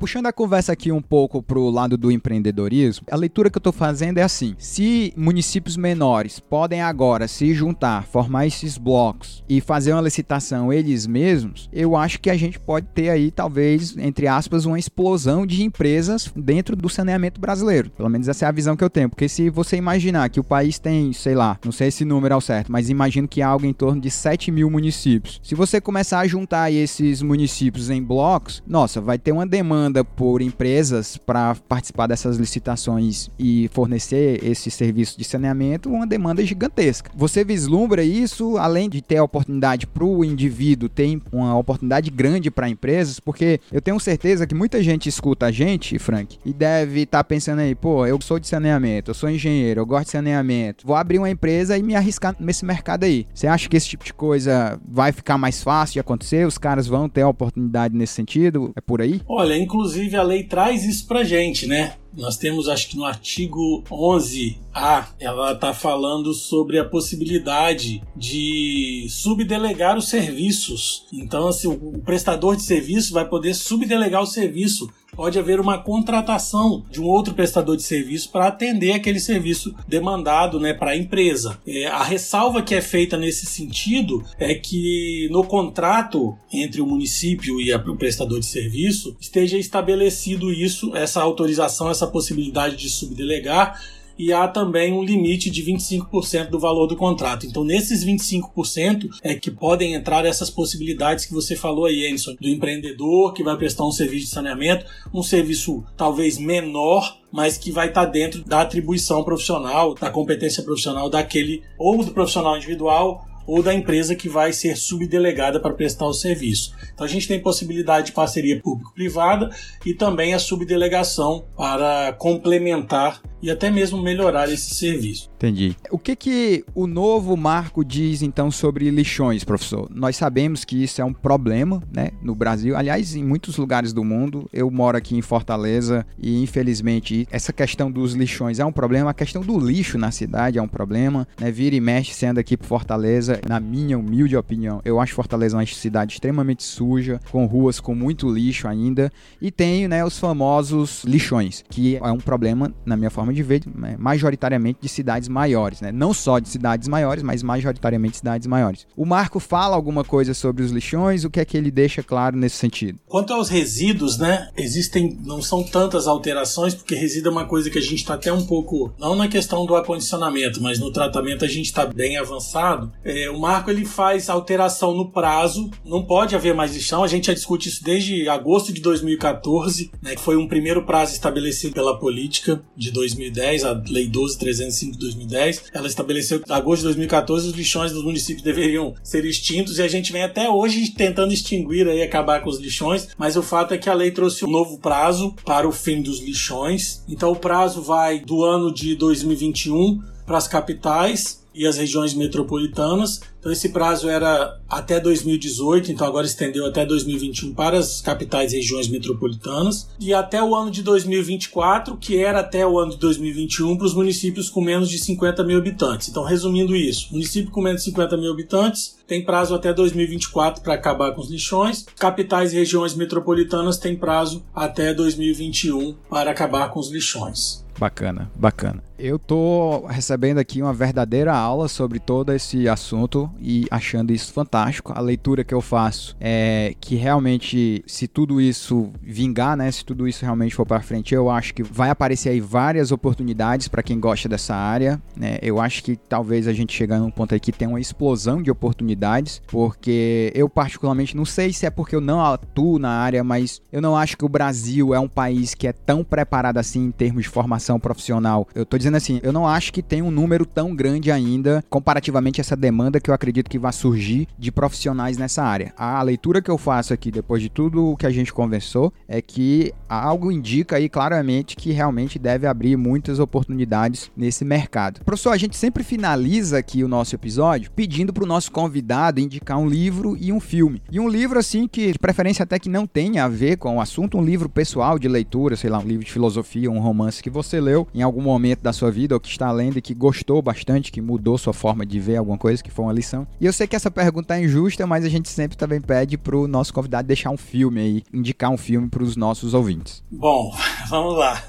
[0.05, 3.73] Puxando a conversa aqui um pouco pro lado do empreendedorismo, a leitura que eu tô
[3.73, 9.95] fazendo é assim: se municípios menores podem agora se juntar, formar esses blocos e fazer
[9.95, 14.67] uma licitação eles mesmos, eu acho que a gente pode ter aí, talvez, entre aspas,
[14.67, 17.89] uma explosão de empresas dentro do saneamento brasileiro.
[17.89, 19.09] Pelo menos essa é a visão que eu tenho.
[19.09, 22.43] Porque se você imaginar que o país tem, sei lá, não sei esse número ao
[22.43, 25.41] certo, mas imagino que há algo em torno de 7 mil municípios.
[25.43, 30.05] Se você começar a juntar esses municípios em blocos, nossa, vai ter uma demanda demanda
[30.05, 37.11] por empresas para participar dessas licitações e fornecer esse serviço de saneamento, uma demanda gigantesca.
[37.15, 42.51] Você vislumbra isso, além de ter a oportunidade para o indivíduo, tem uma oportunidade grande
[42.51, 47.03] para empresas, porque eu tenho certeza que muita gente escuta a gente, Frank, e deve
[47.03, 50.13] estar tá pensando aí, pô, eu sou de saneamento, eu sou engenheiro, eu gosto de
[50.13, 53.27] saneamento, vou abrir uma empresa e me arriscar nesse mercado aí.
[53.33, 56.47] Você acha que esse tipo de coisa vai ficar mais fácil de acontecer?
[56.47, 58.73] Os caras vão ter a oportunidade nesse sentido?
[58.75, 59.21] É por aí?
[59.29, 61.97] Olha, inclusive inclusive a lei traz isso pra gente, né?
[62.17, 69.99] Nós temos, acho que no artigo 11A, ela está falando sobre a possibilidade de subdelegar
[69.99, 71.05] os serviços.
[71.13, 76.85] Então, assim, o prestador de serviço vai poder subdelegar o serviço pode haver uma contratação
[76.91, 81.59] de um outro prestador de serviço para atender aquele serviço demandado né, para a empresa.
[81.67, 87.61] É, a ressalva que é feita nesse sentido é que no contrato entre o município
[87.61, 93.81] e o prestador de serviço esteja estabelecido isso, essa autorização, essa possibilidade de subdelegar
[94.19, 97.47] e há também um limite de 25% do valor do contrato.
[97.47, 102.49] Então, nesses 25% é que podem entrar essas possibilidades que você falou aí, Enson, do
[102.49, 107.89] empreendedor que vai prestar um serviço de saneamento, um serviço talvez menor, mas que vai
[107.89, 113.75] estar dentro da atribuição profissional, da competência profissional daquele ou do profissional individual ou da
[113.75, 116.75] empresa que vai ser subdelegada para prestar o serviço.
[116.93, 119.51] Então a gente tem possibilidade de parceria público-privada
[119.85, 125.31] e também a subdelegação para complementar e até mesmo melhorar esse serviço.
[125.37, 125.77] Entendi.
[125.91, 129.87] O que que o novo marco diz então sobre lixões, professor?
[129.95, 134.03] Nós sabemos que isso é um problema, né, no Brasil, aliás, em muitos lugares do
[134.03, 134.49] mundo.
[134.51, 139.15] Eu moro aqui em Fortaleza e infelizmente essa questão dos lixões é um problema, a
[139.15, 141.51] questão do lixo na cidade é um problema, né?
[141.51, 145.67] Vira e mexe sendo aqui por Fortaleza, na minha humilde opinião, eu acho Fortaleza uma
[145.67, 151.63] cidade extremamente suja, com ruas com muito lixo ainda, e tem, né, os famosos lixões,
[151.69, 155.93] que é um problema na minha forma de ver, né, majoritariamente de cidades maiores, né?
[155.93, 158.87] Não só de cidades maiores, mas majoritariamente cidades maiores.
[158.97, 162.37] O Marco fala alguma coisa sobre os lixões, o que é que ele deixa claro
[162.37, 162.99] nesse sentido?
[163.07, 164.49] Quanto aos resíduos, né?
[164.57, 168.33] Existem, não são tantas alterações, porque resíduo é uma coisa que a gente está até
[168.33, 172.93] um pouco, não na questão do acondicionamento, mas no tratamento a gente está bem avançado.
[173.05, 177.27] É, o Marco ele faz alteração no prazo, não pode haver mais lixão, a gente
[177.27, 180.15] já discute isso desde agosto de 2014, né?
[180.15, 182.91] Que foi um primeiro prazo estabelecido pela política de
[183.31, 185.65] 2010, a Lei 12305 de 2010.
[185.73, 189.83] Ela estabeleceu que em agosto de 2014 os lixões dos municípios deveriam ser extintos e
[189.83, 193.75] a gente vem até hoje tentando extinguir e acabar com os lixões, mas o fato
[193.75, 197.03] é que a lei trouxe um novo prazo para o fim dos lixões.
[197.09, 203.21] Então o prazo vai do ano de 2021 para as capitais e as regiões metropolitanas.
[203.39, 208.57] Então esse prazo era até 2018, então agora estendeu até 2021 para as capitais e
[208.57, 213.77] regiões metropolitanas e até o ano de 2024, que era até o ano de 2021
[213.77, 216.09] para os municípios com menos de 50 mil habitantes.
[216.09, 220.75] Então resumindo isso, município com menos de 50 mil habitantes tem prazo até 2024 para
[220.75, 221.85] acabar com os lixões.
[221.99, 227.65] Capitais e regiões metropolitanas têm prazo até 2021 para acabar com os lixões.
[227.79, 228.83] Bacana, bacana.
[228.97, 234.93] Eu tô recebendo aqui uma verdadeira aula sobre todo esse assunto e achando isso fantástico.
[234.95, 240.07] A leitura que eu faço é que realmente, se tudo isso vingar, né, se tudo
[240.07, 243.99] isso realmente for para frente, eu acho que vai aparecer aí várias oportunidades para quem
[243.99, 245.03] gosta dessa área.
[245.17, 245.39] Né?
[245.43, 248.51] Eu acho que talvez a gente chegar num ponto aí que tem uma explosão de
[248.51, 253.61] oportunidades, porque eu particularmente não sei se é porque eu não atuo na área, mas
[253.73, 256.93] eu não acho que o Brasil é um país que é tão preparado assim em
[256.93, 258.47] termos de formação profissional.
[258.55, 262.41] Eu tô dizendo assim, eu não acho que tem um número tão grande ainda comparativamente
[262.41, 265.73] a essa demanda que eu acredito que vai surgir de profissionais nessa área.
[265.77, 269.23] A leitura que eu faço aqui depois de tudo o que a gente conversou é
[269.23, 275.01] que algo indica aí claramente que realmente deve abrir muitas oportunidades nesse mercado.
[275.03, 279.59] Professor, a gente sempre finaliza aqui o nosso episódio pedindo para o nosso convidado indicar
[279.59, 280.83] um livro e um filme.
[280.91, 283.81] E um livro assim que de preferência até que não tenha a ver com o
[283.81, 287.31] assunto, um livro pessoal de leitura, sei lá, um livro de filosofia, um romance que
[287.31, 290.43] você leu em algum momento da sua vida ou que está lendo e que gostou
[290.43, 293.27] bastante, que mudou sua forma de ver alguma coisa, que foi uma lição.
[293.41, 296.47] E eu sei que essa pergunta é injusta, mas a gente sempre também pede pro
[296.47, 300.03] nosso convidado deixar um filme aí, indicar um filme para os nossos ouvintes.
[300.11, 300.55] Bom,
[300.89, 301.43] vamos lá.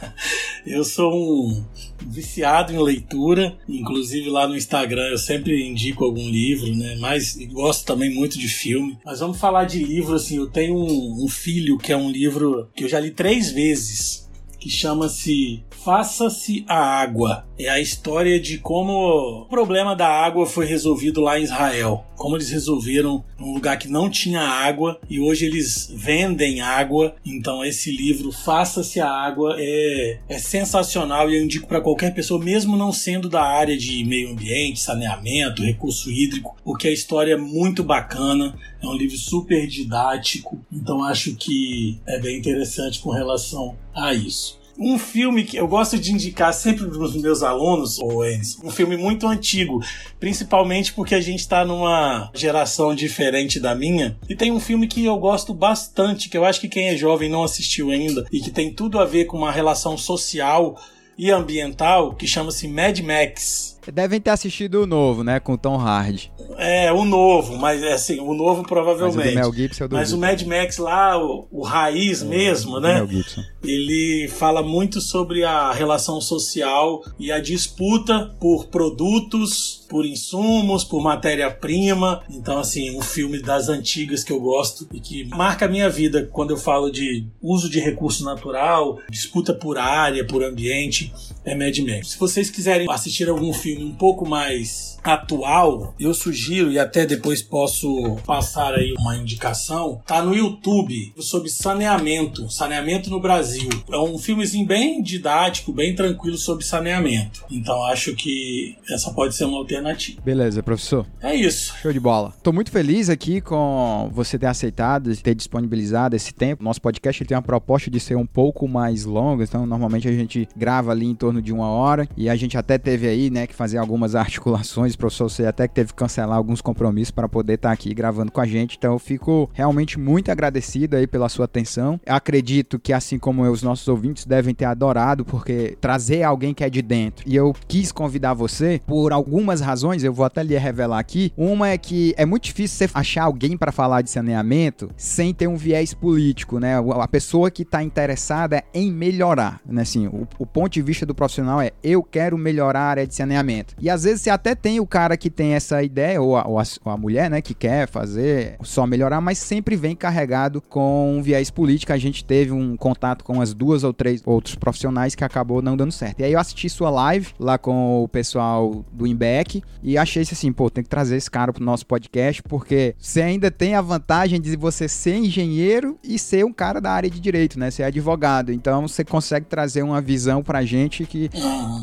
[0.65, 1.63] Eu sou um
[2.07, 6.95] viciado em leitura, inclusive lá no Instagram eu sempre indico algum livro, né?
[6.99, 8.97] Mas gosto também muito de filme.
[9.05, 12.67] Mas vamos falar de livro, assim, eu tenho um, um filho que é um livro
[12.76, 17.46] que eu já li três vezes, que chama-se Faça-se a Água.
[17.60, 22.04] É a história de como o problema da água foi resolvido lá em Israel.
[22.16, 27.16] Como eles resolveram um lugar que não tinha água e hoje eles vendem água.
[27.24, 32.44] Então esse livro Faça-se a Água é, é sensacional e eu indico para qualquer pessoa,
[32.44, 37.38] mesmo não sendo da área de meio ambiente, saneamento, recurso hídrico, porque a história é
[37.38, 38.58] muito bacana.
[38.82, 44.64] É um livro super didático, então acho que é bem interessante com relação a isso.
[44.78, 48.69] Um filme que eu gosto de indicar sempre para os meus alunos, ou eles, um
[48.69, 49.82] filme muito antigo,
[50.19, 54.17] principalmente porque a gente está numa geração diferente da minha.
[54.28, 57.30] E tem um filme que eu gosto bastante, que eu acho que quem é jovem
[57.30, 60.78] não assistiu ainda, e que tem tudo a ver com uma relação social
[61.17, 63.74] e ambiental, que chama-se Mad Max.
[63.92, 65.40] Devem ter assistido o novo, né?
[65.40, 66.32] Com o Tom Hardy.
[66.58, 69.18] É, o novo, mas é assim, o novo provavelmente.
[69.18, 72.96] Mas o, Mel Gibson, mas o Mad Max lá, o, o raiz é, mesmo, né?
[72.96, 73.42] Mel Gibson.
[73.64, 81.02] Ele fala muito sobre a relação social e a disputa por produtos, por insumos, por
[81.02, 82.24] matéria-prima.
[82.30, 86.30] Então, assim, um filme das antigas que eu gosto e que marca a minha vida
[86.32, 91.14] quando eu falo de uso de recurso natural, disputa por área, por ambiente,
[91.44, 92.12] é Mad Max.
[92.12, 97.41] Se vocês quiserem assistir algum filme um pouco mais atual, eu sugiro e até depois
[97.41, 103.70] posso passar aí uma indicação, tá no YouTube sobre saneamento, saneamento no Brasil.
[103.91, 107.43] É um filmezinho bem didático, bem tranquilo sobre saneamento.
[107.51, 110.22] Então acho que essa pode ser uma alternativa.
[110.22, 111.06] Beleza, professor.
[111.22, 111.76] É isso.
[111.82, 112.34] Show de bola.
[112.41, 116.64] Tô muito feliz aqui com você ter aceitado, ter disponibilizado esse tempo.
[116.64, 120.47] Nosso podcast tem uma proposta de ser um pouco mais longo, então normalmente a gente
[120.56, 123.47] grava ali em torno torno de uma hora e a gente até teve aí, né,
[123.47, 127.54] que fazer algumas articulações, professor, você até que teve que cancelar alguns compromissos para poder
[127.54, 128.78] estar tá aqui gravando com a gente.
[128.78, 132.00] Então eu fico realmente muito agradecido aí pela sua atenção.
[132.06, 136.54] Eu acredito que assim como eu, os nossos ouvintes devem ter adorado porque trazer alguém
[136.54, 137.28] que é de dentro.
[137.28, 141.32] E eu quis convidar você por algumas razões, eu vou até lhe revelar aqui.
[141.38, 145.48] Uma é que é muito difícil você achar alguém para falar de saneamento sem ter
[145.48, 146.76] um viés político, né?
[146.78, 149.82] A pessoa que está interessada em melhorar, né?
[149.82, 153.16] Assim, o, o, ponto de vista do profissional é eu quero melhorar a área de
[153.16, 153.76] saneamento.
[153.80, 156.60] E às vezes você até tem o cara que tem essa ideia, ou a, ou
[156.60, 161.18] a, ou a mulher, né, que quer fazer só melhorar, mas sempre vem carregado com
[161.18, 161.92] um viés político.
[161.92, 165.76] A gente teve um contato com as duas ou três outros profissionais que acabou não
[165.76, 166.20] dando certo.
[166.20, 170.52] E aí eu assisti sua live lá com o pessoal do Imbec e achei assim,
[170.52, 174.40] pô, tem que trazer esse cara pro nosso podcast, porque você ainda tem a vantagem
[174.40, 177.72] de você ser engenheiro e ser um cara da área de direito, né?
[177.72, 178.52] Ser advogado.
[178.52, 181.30] Então você consegue trazer uma visão pra gente que,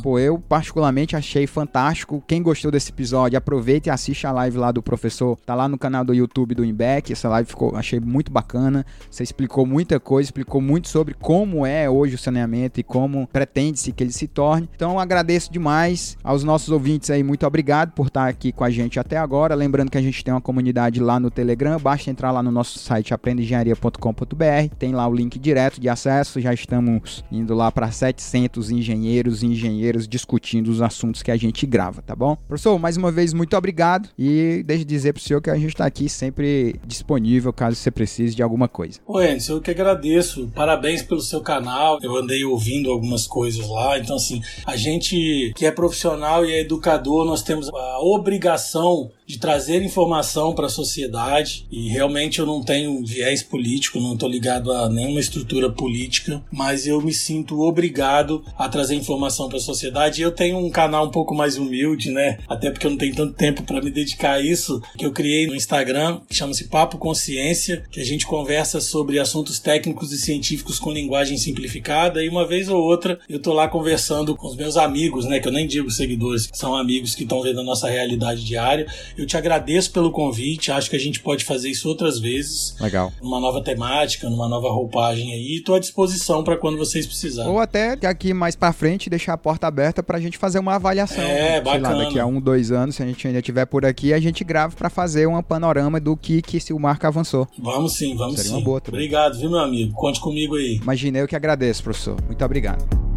[0.02, 2.22] pô, eu particularmente achei fantástico.
[2.28, 5.38] Quem gostou desse episódio, aproveita e assiste a live lá do professor.
[5.44, 7.12] Tá lá no canal do YouTube do Imbec.
[7.12, 8.84] Essa live ficou, achei muito bacana.
[9.10, 13.92] Você explicou muita coisa, explicou muito sobre como é hoje o saneamento e como pretende-se
[13.92, 14.68] que ele se torne.
[14.74, 19.00] Então agradeço demais aos nossos ouvintes aí, muito obrigado por estar aqui com a gente
[19.00, 19.54] até agora.
[19.54, 22.78] Lembrando que a gente tem uma comunidade lá no Telegram, basta entrar lá no nosso
[22.78, 28.70] site aprendeengenharia.com.br, tem lá o link direto de acesso, já estamos indo lá para 700
[28.70, 32.36] engenheiros e engenheiras discutindo os assuntos que a gente grava, tá bom?
[32.48, 35.86] Professor, mais uma vez, muito obrigado e deixe dizer pro senhor que a gente está
[35.86, 38.98] aqui sempre disponível caso você precise de alguma coisa.
[39.22, 40.50] Enzo, eu que agradeço.
[40.52, 41.98] Parabéns pelo seu canal.
[42.02, 43.98] Eu andei ouvindo algumas coisas lá.
[43.98, 49.38] Então, assim, a gente que é profissional e é educador, nós temos a obrigação de
[49.38, 54.70] trazer informação para a sociedade e realmente eu não tenho viés político, não estou ligado
[54.70, 60.20] a nenhuma estrutura política, mas eu me sinto obrigado a trazer informação para a sociedade.
[60.20, 62.40] Eu tenho um canal um pouco mais humilde, né?
[62.46, 65.46] Até porque eu não tenho tanto tempo para me dedicar a isso, que eu criei
[65.46, 70.78] no Instagram, que chama-se Papo Consciência, que a gente conversa sobre assuntos técnicos e científicos
[70.78, 74.76] com linguagem simplificada e uma vez ou outra eu tô lá conversando com os meus
[74.76, 78.44] amigos, né, que eu nem digo seguidores, são amigos que estão vendo a nossa realidade
[78.44, 78.86] diária.
[79.26, 80.70] Te agradeço pelo convite.
[80.70, 82.74] Acho que a gente pode fazer isso outras vezes.
[82.80, 83.12] Legal.
[83.20, 85.56] Uma nova temática, numa nova roupagem aí.
[85.56, 87.50] Estou à disposição para quando vocês precisarem.
[87.50, 90.74] Ou até aqui mais para frente deixar a porta aberta para a gente fazer uma
[90.74, 91.22] avaliação.
[91.22, 91.90] É, bacana.
[91.90, 94.44] Lá, daqui a um, dois anos, se a gente ainda estiver por aqui, a gente
[94.44, 97.46] grava para fazer um panorama do que, que se o marco avançou.
[97.58, 98.56] Vamos sim, vamos Seria sim.
[98.56, 99.00] Uma boa também.
[99.00, 99.92] Obrigado, viu, meu amigo?
[99.94, 100.76] Conte comigo aí.
[100.76, 102.16] Imaginei eu que agradeço, professor.
[102.26, 103.11] Muito obrigado.